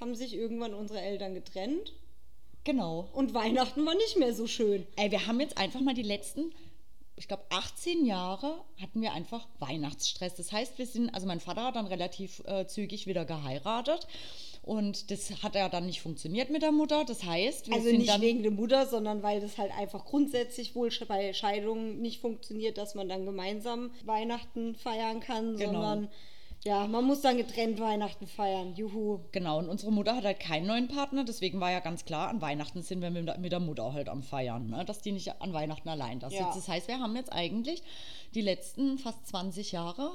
[0.00, 1.92] haben sich irgendwann unsere Eltern getrennt
[2.64, 3.08] Genau.
[3.14, 4.86] und Weihnachten war nicht mehr so schön.
[4.96, 6.52] Ey, wir haben jetzt einfach mal die letzten,
[7.20, 10.34] ich glaube, 18 Jahre hatten wir einfach Weihnachtsstress.
[10.34, 14.06] Das heißt, wir sind, also mein Vater hat dann relativ äh, zügig wieder geheiratet.
[14.62, 17.04] Und das hat ja dann nicht funktioniert mit der Mutter.
[17.06, 18.20] Das heißt, wir Also sind nicht dann.
[18.20, 22.94] wegen der Mutter, sondern weil das halt einfach grundsätzlich wohl bei Scheidungen nicht funktioniert, dass
[22.94, 25.72] man dann gemeinsam Weihnachten feiern kann, Genau.
[25.72, 26.08] sondern
[26.62, 28.74] ja, man muss dann getrennt Weihnachten feiern.
[28.74, 29.20] Juhu.
[29.32, 32.42] Genau, und unsere Mutter hat halt keinen neuen Partner, deswegen war ja ganz klar, an
[32.42, 34.84] Weihnachten sind wir mit der, Mutter halt am Feiern, ne?
[34.84, 36.40] dass die nicht an Weihnachten allein da sitzt.
[36.40, 36.52] Ja.
[36.54, 37.82] Das heißt, wir haben jetzt eigentlich
[38.34, 40.12] die letzten fast 20 Jahre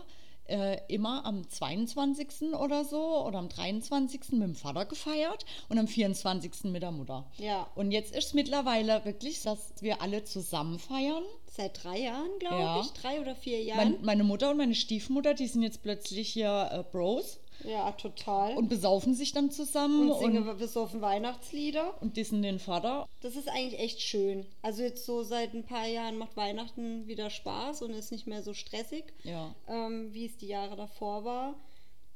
[0.48, 2.54] äh, immer am 22.
[2.54, 4.32] oder so oder am 23.
[4.34, 6.66] mit dem Vater gefeiert und am 24.
[6.66, 7.26] mit der Mutter.
[7.38, 7.68] Ja.
[7.76, 11.24] Und jetzt ist es mittlerweile wirklich, dass wir alle zusammen feiern.
[11.48, 12.82] Seit drei Jahren, glaube Ja.
[12.82, 13.98] ich, drei oder vier Mein, Jahren.
[14.02, 18.56] meine Mutter und meine Stiefmutter, die sind jetzt plötzlich hier äh, Bros ja, total.
[18.58, 21.96] und besaufen sich dann zusammen und singen besoffen Weihnachtslieder.
[22.02, 23.08] und dissen den Vater.
[23.22, 24.46] Das ist eigentlich echt schön.
[24.62, 28.44] Also jetzt so seit ein paar Jahren macht Weihnachten wieder Spaß und ist nicht mehr
[28.44, 29.54] so stressig, Ja.
[29.68, 31.56] ähm, wie es die Jahre davor war.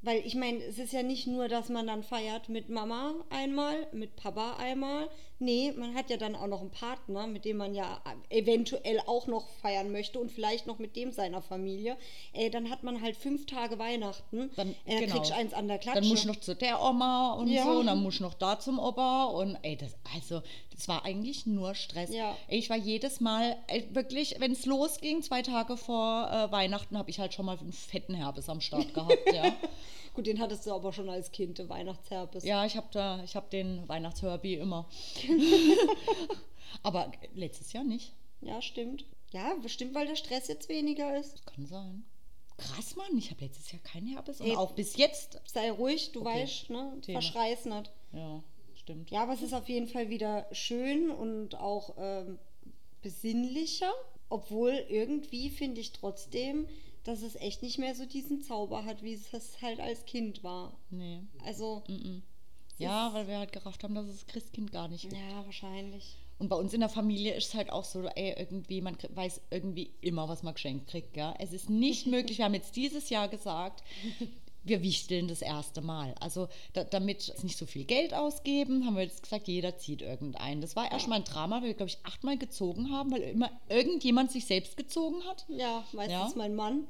[0.01, 3.87] Weil ich meine, es ist ja nicht nur, dass man dann feiert mit Mama einmal,
[3.91, 5.09] mit Papa einmal.
[5.41, 9.25] Nee, man hat ja dann auch noch einen Partner, mit dem man ja eventuell auch
[9.27, 11.95] noch feiern möchte und vielleicht noch mit dem seiner Familie.
[12.33, 14.51] Ey, dann hat man halt fünf Tage Weihnachten.
[14.57, 15.15] Dann, äh, genau.
[15.15, 16.01] kriegst du eins an der Klatsche.
[16.01, 17.63] Dann muss ich noch zu der Oma und Ja.
[17.63, 20.41] so, und dann muss ich noch da zum Opa und ey, das, also,
[20.75, 22.13] das war eigentlich nur Stress.
[22.13, 22.35] Ja.
[22.49, 27.09] Ich war jedes Mal, ey, wirklich, wenn es losging, zwei Tage vor äh, Weihnachten, habe
[27.09, 29.53] ich halt schon mal einen fetten Herpes am Start gehabt, ja.
[30.19, 32.43] Gut, den hattest du aber schon als Kind, der Weihnachtsherpes.
[32.43, 34.85] Ja, ich habe da, ich habe den Weihnachtsherbie immer.
[36.83, 38.11] aber letztes Jahr nicht.
[38.41, 39.05] Ja, stimmt.
[39.31, 41.45] Ja, bestimmt, weil der Stress jetzt weniger ist.
[41.45, 42.03] Kann sein.
[42.57, 45.39] Krass, Mann, ich habe letztes Jahr keinen Herpes und Ey, auch bis jetzt.
[45.45, 46.41] Sei ruhig, du Okay.
[46.41, 46.97] weißt, ne?
[47.01, 47.21] Thema.
[47.21, 47.89] Verschreiß nicht.
[48.11, 48.43] Ja,
[48.75, 49.11] stimmt.
[49.11, 52.39] Ja, aber es ist auf jeden Fall wieder schön und auch ähm,
[53.01, 53.93] besinnlicher.
[54.27, 56.67] Obwohl irgendwie finde ich trotzdem,
[57.03, 60.43] dass es echt nicht mehr so diesen Zauber hat, wie es das halt als Kind
[60.43, 60.77] war.
[60.89, 61.21] Nee.
[61.45, 62.21] Also, Mm-mm.
[62.77, 65.13] Ja, weil wir halt gerafft haben, dass es Christkind gar nicht gibt.
[65.13, 66.15] ja, wahrscheinlich.
[66.37, 69.41] Und bei uns in der Familie ist es halt auch so, ey, irgendwie, man weiß
[69.51, 71.33] irgendwie immer, was man geschenkt kriegt, gell?
[71.39, 73.83] Es ist nicht möglich, wir haben jetzt dieses Jahr gesagt,
[74.63, 76.13] wir wichteln das erste Mal.
[76.19, 80.61] Also da, damit nicht so viel Geld ausgeben, haben wir jetzt gesagt, jeder zieht irgendeinen.
[80.61, 84.31] Das war erstmal ein Drama, weil wir, glaube ich, achtmal gezogen haben, weil immer irgendjemand
[84.31, 85.45] sich selbst gezogen hat.
[85.47, 86.31] Ja, meistens Ja.
[86.35, 86.87] mein Mann.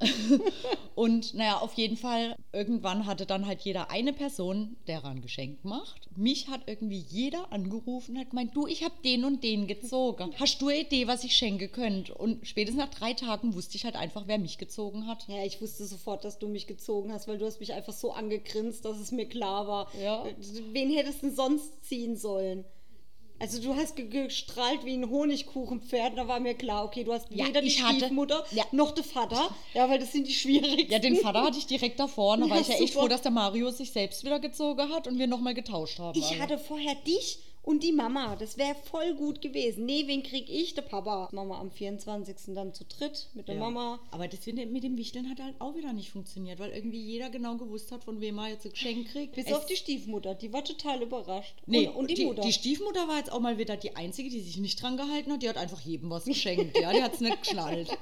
[0.94, 5.64] Und naja, auf jeden Fall, irgendwann hatte dann halt jeder eine Person, der ein Geschenk
[5.64, 6.08] macht.
[6.16, 10.32] Mich hat irgendwie jeder angerufen und hat gemeint, du, ich habe den und den gezogen.
[10.38, 12.14] Hast du eine Idee, was ich schenken könnte?
[12.14, 15.26] Und spätestens nach drei Tagen wusste ich halt einfach, wer mich gezogen hat.
[15.28, 18.12] Ja, ich wusste sofort, dass du mich gezogen hast, weil du hast mich einfach so
[18.12, 19.88] angegrinst, dass es mir klar war.
[20.00, 20.24] Ja.
[20.72, 22.64] Wen hättest du denn sonst ziehen sollen?
[23.40, 27.26] Also du hast ge- gestrahlt wie ein Honigkuchenpferd, da war mir klar, okay, du hast
[27.30, 28.64] Ja, weder die ich hatte- Stiefmutter Ja.
[28.72, 30.90] noch den Vater, ja, weil das sind die schwierigsten.
[30.90, 32.36] Ja, den Vater hatte ich direkt davor.
[32.36, 33.00] Da war Ja, ich ja echt super.
[33.00, 36.18] froh, dass der Mario sich selbst wieder gezogen hat und wir nochmal getauscht haben.
[36.18, 36.38] Ich alle.
[36.40, 38.36] hatte vorher dich und die Mama.
[38.36, 39.86] Das wäre voll gut gewesen.
[39.86, 40.74] Nee, wen krieg ich?
[40.74, 41.28] Der Papa.
[41.32, 42.54] Mama am 24.
[42.54, 43.60] dann zu dritt mit der Ja.
[43.62, 43.98] Mama.
[44.10, 47.00] Aber das mit dem- mit dem Wichteln hat halt auch wieder nicht funktioniert, weil irgendwie
[47.00, 49.34] jeder genau gewusst hat, von wem er jetzt ein Geschenk kriegt.
[49.34, 50.34] Bis Es- auf die Stiefmutter.
[50.34, 51.54] Die war total überrascht.
[51.66, 52.42] Nee, und, und die, die, Mutter.
[52.42, 55.42] die Stiefmutter war jetzt auch mal wieder die Einzige, die sich nicht dran gehalten hat.
[55.42, 56.78] Die hat einfach jedem was geschenkt.
[56.78, 57.88] ja, die hat es nicht geschnallt.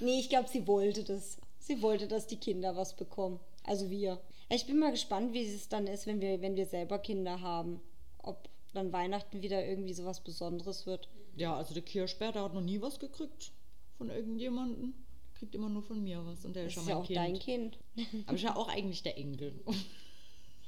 [0.00, 1.38] Nee, ich glaube, sie wollte das.
[1.58, 3.40] Sie wollte, dass die Kinder was bekommen.
[3.64, 4.20] Also wir.
[4.48, 7.80] Ich bin mal gespannt, wie es dann ist, wenn wir, wenn wir selber Kinder haben.
[8.18, 11.08] Ob dann Weihnachten wieder irgendwie sowas Besonderes wird.
[11.36, 13.52] Ja, also der Kirschbär, der hat noch nie was gekriegt
[13.96, 14.94] von irgendjemandem.
[15.34, 16.44] Kriegt immer nur von mir was.
[16.44, 17.18] Und der ist ist ja mein auch Kind.
[17.18, 17.78] dein Kind.
[18.26, 19.52] Aber ist ja auch eigentlich der Enkel.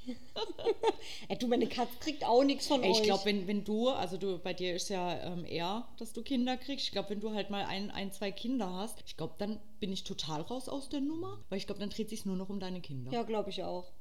[1.29, 2.97] Ey, du, meine Katze kriegt auch nichts von Ey, euch.
[2.97, 6.21] ich glaube, wenn, wenn du, also du, bei dir ist ja ähm, eher, dass du
[6.21, 6.85] Kinder kriegst.
[6.85, 9.91] Ich glaube, wenn du halt mal ein, ein, zwei Kinder hast, ich glaube, dann bin
[9.91, 11.39] ich total raus aus der Nummer.
[11.49, 13.11] Weil ich glaube, dann dreht sich nur noch um deine Kinder.
[13.11, 13.91] Ja, glaube ich auch.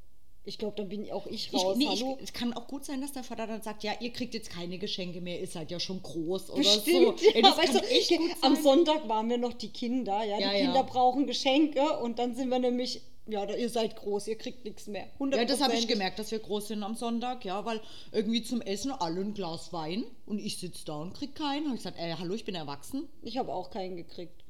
[0.48, 1.76] Ich glaube, dann bin auch ich Ich, raus.
[1.76, 2.18] nee, ich, Hallo?
[2.22, 4.78] es kann auch gut sein, dass der Vater dann sagt, ja, ihr kriegt jetzt keine
[4.78, 7.26] Geschenke mehr, ihr seid ja schon groß oder Bestimmt, so.
[7.34, 8.54] Ey, ja, weißt du, echt am.
[8.54, 10.64] Sonntag waren wir noch die Kinder, ja, Ja, die ja.
[10.66, 14.86] Kinder brauchen Geschenke und dann sind wir nämlich, ja, ihr seid groß, ihr kriegt nichts
[14.86, 15.06] mehr.
[15.18, 15.88] Ja, das habe ich 100%.
[15.88, 17.80] gemerkt, dass wir groß sind am Sonntag, ja, weil
[18.12, 21.66] irgendwie zum Essen alle ein Glas Wein und ich sitze da und krieg keinen.
[21.66, 23.08] Habe ich gesagt, ey, hallo, ich bin erwachsen.
[23.22, 24.46] Ich habe auch keinen gekriegt.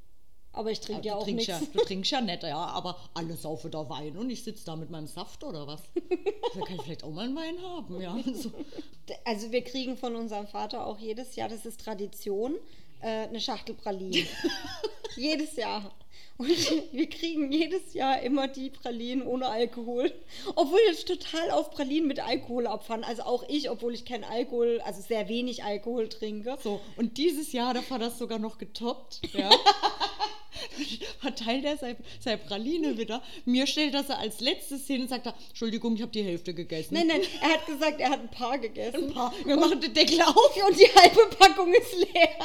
[0.57, 1.47] Aber ich trinke ja du, auch nichts.
[1.47, 4.74] ja, du trinkst ja nicht, ja, aber alle saufen da Wein und ich sitze da
[4.74, 5.83] mit meinem Saft oder was.
[6.55, 8.18] Da kann ich vielleicht auch mal einen Wein haben, ja.
[8.35, 8.51] So.
[9.27, 12.55] Also wir kriegen von unserem Vater auch jedes Jahr, das ist Tradition,
[13.03, 14.27] äh, eine Schachtel Pralinen.
[15.16, 15.95] jedes Jahr.
[16.39, 16.49] Und
[16.93, 20.12] wir kriegen jedes Jahr immer die Pralinen ohne Alkohol.
[20.55, 23.05] Obwohl ich total auf Pralinen mit Alkohol abfahren.
[23.05, 26.57] Also auch ich, obwohl ich kein Alkohol, also sehr wenig Alkohol trinke.
[26.62, 29.51] so, und dieses Jahr, da war das sogar noch getoppt, ja.
[31.20, 33.22] Verteilt er seine, seine Praline wieder.
[33.45, 36.55] Mir stellt das er als letztes hin und sagt er, Entschuldigung, ich habe die Hälfte
[36.55, 36.95] gegessen.
[36.95, 39.09] Nein, nein, er hat gesagt, er hat ein paar gegessen.
[39.09, 39.32] Ein paar.
[39.45, 40.66] Wir machen den Deckel auf.
[40.66, 42.39] Und die halbe Packung ist leer.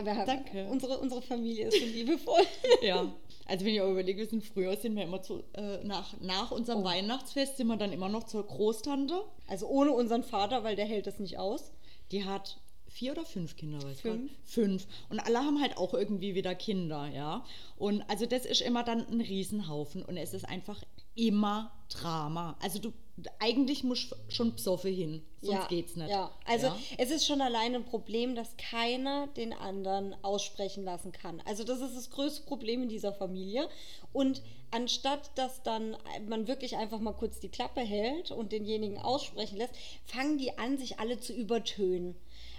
[0.00, 0.66] Ja, wir haben, Danke.
[0.68, 2.42] Unsere, unsere Familie ist so liebevoll.
[2.82, 3.12] Ja.
[3.46, 6.52] Also wenn ich auch überlege, wir sind früher, sind wir immer zu, äh, nach, nach
[6.52, 9.24] unserem Weihnachtsfest sind wir dann immer noch zur Großtante.
[9.48, 11.72] Also ohne unseren Vater, weil der hält das nicht aus.
[12.12, 14.32] Die hat vier oder fünf Kinder, weiß ich Fünf.
[14.44, 14.86] Fünf.
[15.08, 17.44] Und alle haben halt auch irgendwie wieder Kinder, ja.
[17.76, 20.82] Und also das ist immer dann ein Riesenhaufen und es ist einfach
[21.14, 22.56] immer Drama.
[22.60, 22.92] Also du,
[23.38, 26.10] eigentlich musst du schon besoffen hin, sonst ja, geht's nicht.
[26.10, 26.78] Ja, also Ja?
[26.98, 31.42] es ist schon allein ein Problem, dass keiner den anderen aussprechen lassen kann.
[31.44, 33.68] Also das ist das größte Problem in dieser Familie.
[34.12, 35.96] Und anstatt dass dann
[36.28, 39.74] man wirklich einfach mal kurz die Klappe hält und denjenigen aussprechen lässt,
[40.06, 42.16] fangen die an, sich alle zu übertönen.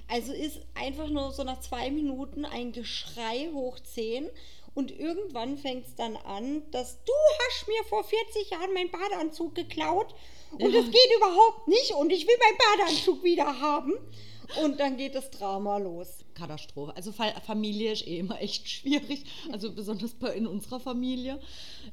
[0.08, 4.30] Also ist einfach nur so nach zwei Minuten ein Geschrei hoch zehn.
[4.74, 7.12] Und irgendwann fängt es dann an, dass du
[7.48, 10.14] hast mir vor 40 Jahren meinen Badeanzug geklaut
[10.52, 13.94] und das geht überhaupt nicht und ich will meinen Badeanzug wieder haben.
[14.62, 16.26] Und dann geht das Drama los.
[16.34, 16.94] Katastrophe.
[16.98, 19.24] Also Fa- Familie ist eh immer echt schwierig.
[19.50, 21.40] Also besonders bei, in unserer Familie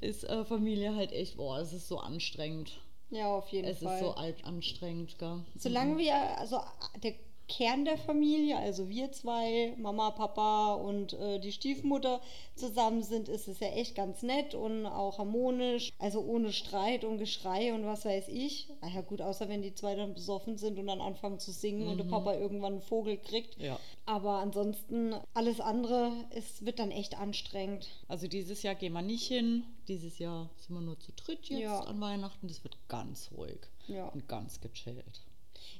[0.00, 2.72] ist äh, Familie halt echt, boah, es ist so anstrengend.
[3.10, 3.94] Ja, auf jeden Es Fall.
[3.94, 5.44] ist so alt anstrengend, gell?
[5.56, 6.60] Solange wir, also
[7.02, 7.14] der
[7.48, 12.20] Kern der Familie, also wir zwei, Mama, Papa und äh, die Stiefmutter
[12.54, 15.92] zusammen sind, ist es ja echt ganz nett und auch harmonisch.
[15.98, 18.68] Also ohne Streit und Geschrei und was weiß ich.
[18.82, 21.84] Ah ja gut, außer wenn die zwei dann besoffen sind und dann anfangen zu singen
[21.84, 21.90] mhm.
[21.90, 22.10] und der mhm.
[22.10, 23.60] Papa irgendwann einen Vogel kriegt.
[23.60, 23.80] Ja.
[24.04, 27.88] Aber ansonsten alles andere ist, wird dann echt anstrengend.
[28.08, 29.64] Also dieses Jahr gehen wir nicht hin.
[29.88, 31.80] Dieses Jahr sind wir nur zu dritt jetzt ja.
[31.80, 32.46] an Weihnachten.
[32.46, 34.08] Das wird ganz ruhig ja.
[34.08, 35.22] und ganz gechillt.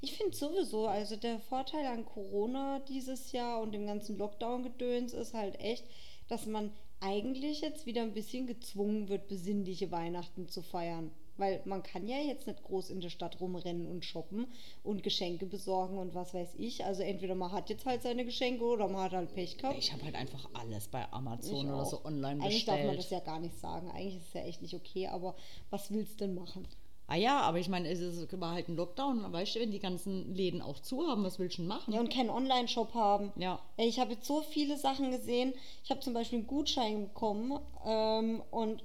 [0.01, 5.35] Ich finde sowieso, also der Vorteil an Corona dieses Jahr und dem ganzen Lockdown-Gedöns ist
[5.35, 5.85] halt echt,
[6.29, 11.11] dass man eigentlich jetzt wieder ein bisschen gezwungen wird, besinnliche Weihnachten zu feiern.
[11.37, 14.49] Weil man kann ja jetzt nicht groß in der Stadt rumrennen und shoppen
[14.83, 16.85] und Geschenke besorgen und was weiß ich.
[16.85, 19.79] Also entweder man hat jetzt halt seine Geschenke oder man hat halt Pech gehabt.
[19.79, 22.43] Ich habe halt einfach alles bei Amazon oder so online bestellt.
[22.43, 23.89] Eigentlich darf man das ja gar nicht sagen.
[23.93, 25.37] Eigentlich ist es ja echt nicht okay, aber
[25.70, 26.66] was willst du denn machen?
[27.11, 28.01] Ah ja, aber ich meine, es
[28.39, 31.57] war halt ein Lockdown, weißt du, wenn die ganzen Läden auch zu haben, was willst
[31.57, 31.95] du denn machen?
[31.95, 33.33] Ja, und keinen Online-Shop haben.
[33.37, 33.61] Ja.
[33.79, 35.55] Ich habe jetzt so viele Sachen gesehen.
[35.83, 38.83] Ich habe zum Beispiel einen Gutschein bekommen ähm, und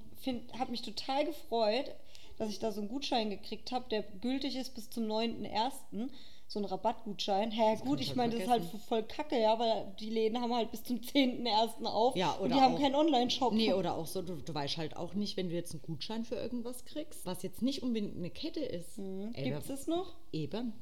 [0.58, 1.92] habe mich total gefreut,
[2.38, 6.10] dass ich da so einen Gutschein gekriegt habe, der gültig ist bis zum 9.1
[6.54, 7.52] so ein Rabattgutschein.
[7.52, 10.40] Hä, ja, gut, ich halt meine, das ist halt voll kacke, ja, weil die Läden
[10.40, 11.84] haben halt bis zum 10.01.
[11.86, 13.54] auf ja, oder und die haben keinen Online-Shop.
[13.54, 16.24] Nee, oder auch so, du, du, weißt halt auch nicht, wenn du jetzt einen Gutschein
[16.24, 19.00] für irgendwas kriegst, was jetzt nicht unbedingt eine Kette ist.
[19.00, 19.34] Mhm.
[19.34, 20.14] Gibt es noch?
[20.32, 20.74] Eben.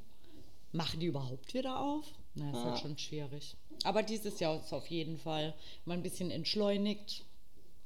[0.73, 2.05] Machen die überhaupt wieder auf?
[2.35, 2.69] Na, ist halt ah.
[2.71, 3.55] halt schon schwierig.
[3.83, 5.53] Aber dieses Jahr ist auf jeden Fall
[5.85, 7.23] mal ein bisschen entschleunigt.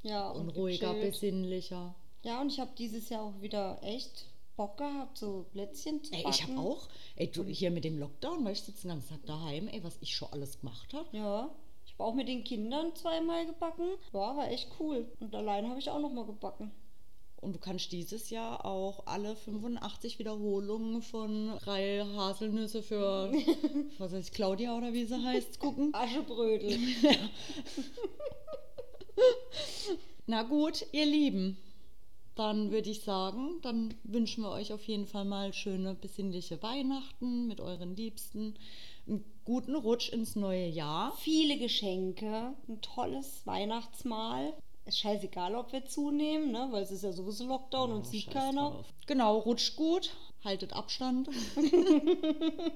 [0.03, 1.13] Ja, und, und ruhiger, gechillt.
[1.13, 1.95] besinnlicher.
[2.23, 4.25] Ja, und ich habe dieses Jahr auch wieder echt
[4.55, 6.25] Bock gehabt, so Plätzchen zu backen.
[6.25, 9.09] Ey, ich habe auch, ey, du, hier mit dem Lockdown, weil ich sitze den ganzen
[9.09, 11.05] Tag daheim, ey, was ich schon alles gemacht habe.
[11.11, 11.49] Ja,
[11.85, 13.85] ich habe auch mit den Kindern zweimal gebacken.
[14.13, 15.07] Ja, war echt cool.
[15.19, 16.71] Und allein habe ich auch nochmal gebacken.
[17.41, 23.31] Und du kannst dieses Jahr auch alle 85 Wiederholungen von drei Haselnüsse für,
[23.99, 25.89] was heißt Claudia oder wie sie heißt, gucken.
[25.93, 26.75] Aschebrödel.
[30.25, 31.57] Na gut, ihr Lieben
[32.35, 37.47] dann würde ich sagen, dann wünschen wir euch auf jeden Fall mal schöne besinnliche Weihnachten
[37.47, 38.55] mit euren Liebsten,
[39.07, 41.15] einen guten Rutsch ins neue Jahr.
[41.17, 44.53] Viele Geschenke, ein tolles Weihnachtsmahl.
[44.85, 46.67] Ist scheißegal, ob wir zunehmen, ne?
[46.71, 48.69] weil es ist ja sowieso Lockdown ja, und sieht keiner.
[48.69, 48.85] Drauf.
[49.07, 50.11] Genau, rutscht gut,
[50.43, 51.29] haltet Abstand.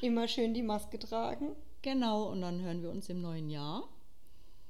[0.00, 1.54] Immer schön die Maske tragen.
[1.82, 3.88] Genau, und dann hören wir uns im neuen Jahr.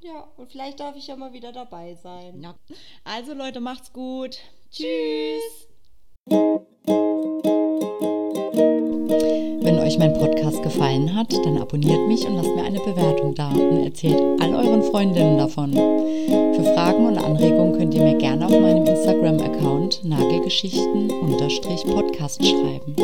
[0.00, 2.40] Ja, und vielleicht darf ich ja mal wieder dabei sein.
[2.40, 2.54] Ja.
[3.04, 4.38] Also Leute, macht's gut.
[4.70, 5.68] Tschüss.
[9.60, 13.50] Wenn euch mein Podcast gefallen hat, dann abonniert mich und lasst mir eine Bewertung da
[13.50, 15.72] und erzählt all euren Freundinnen davon.
[15.72, 22.94] Für Fragen und Anregungen könnt ihr mir gerne auf meinem Instagram-Account Nagelgeschichten-Podcast schreiben.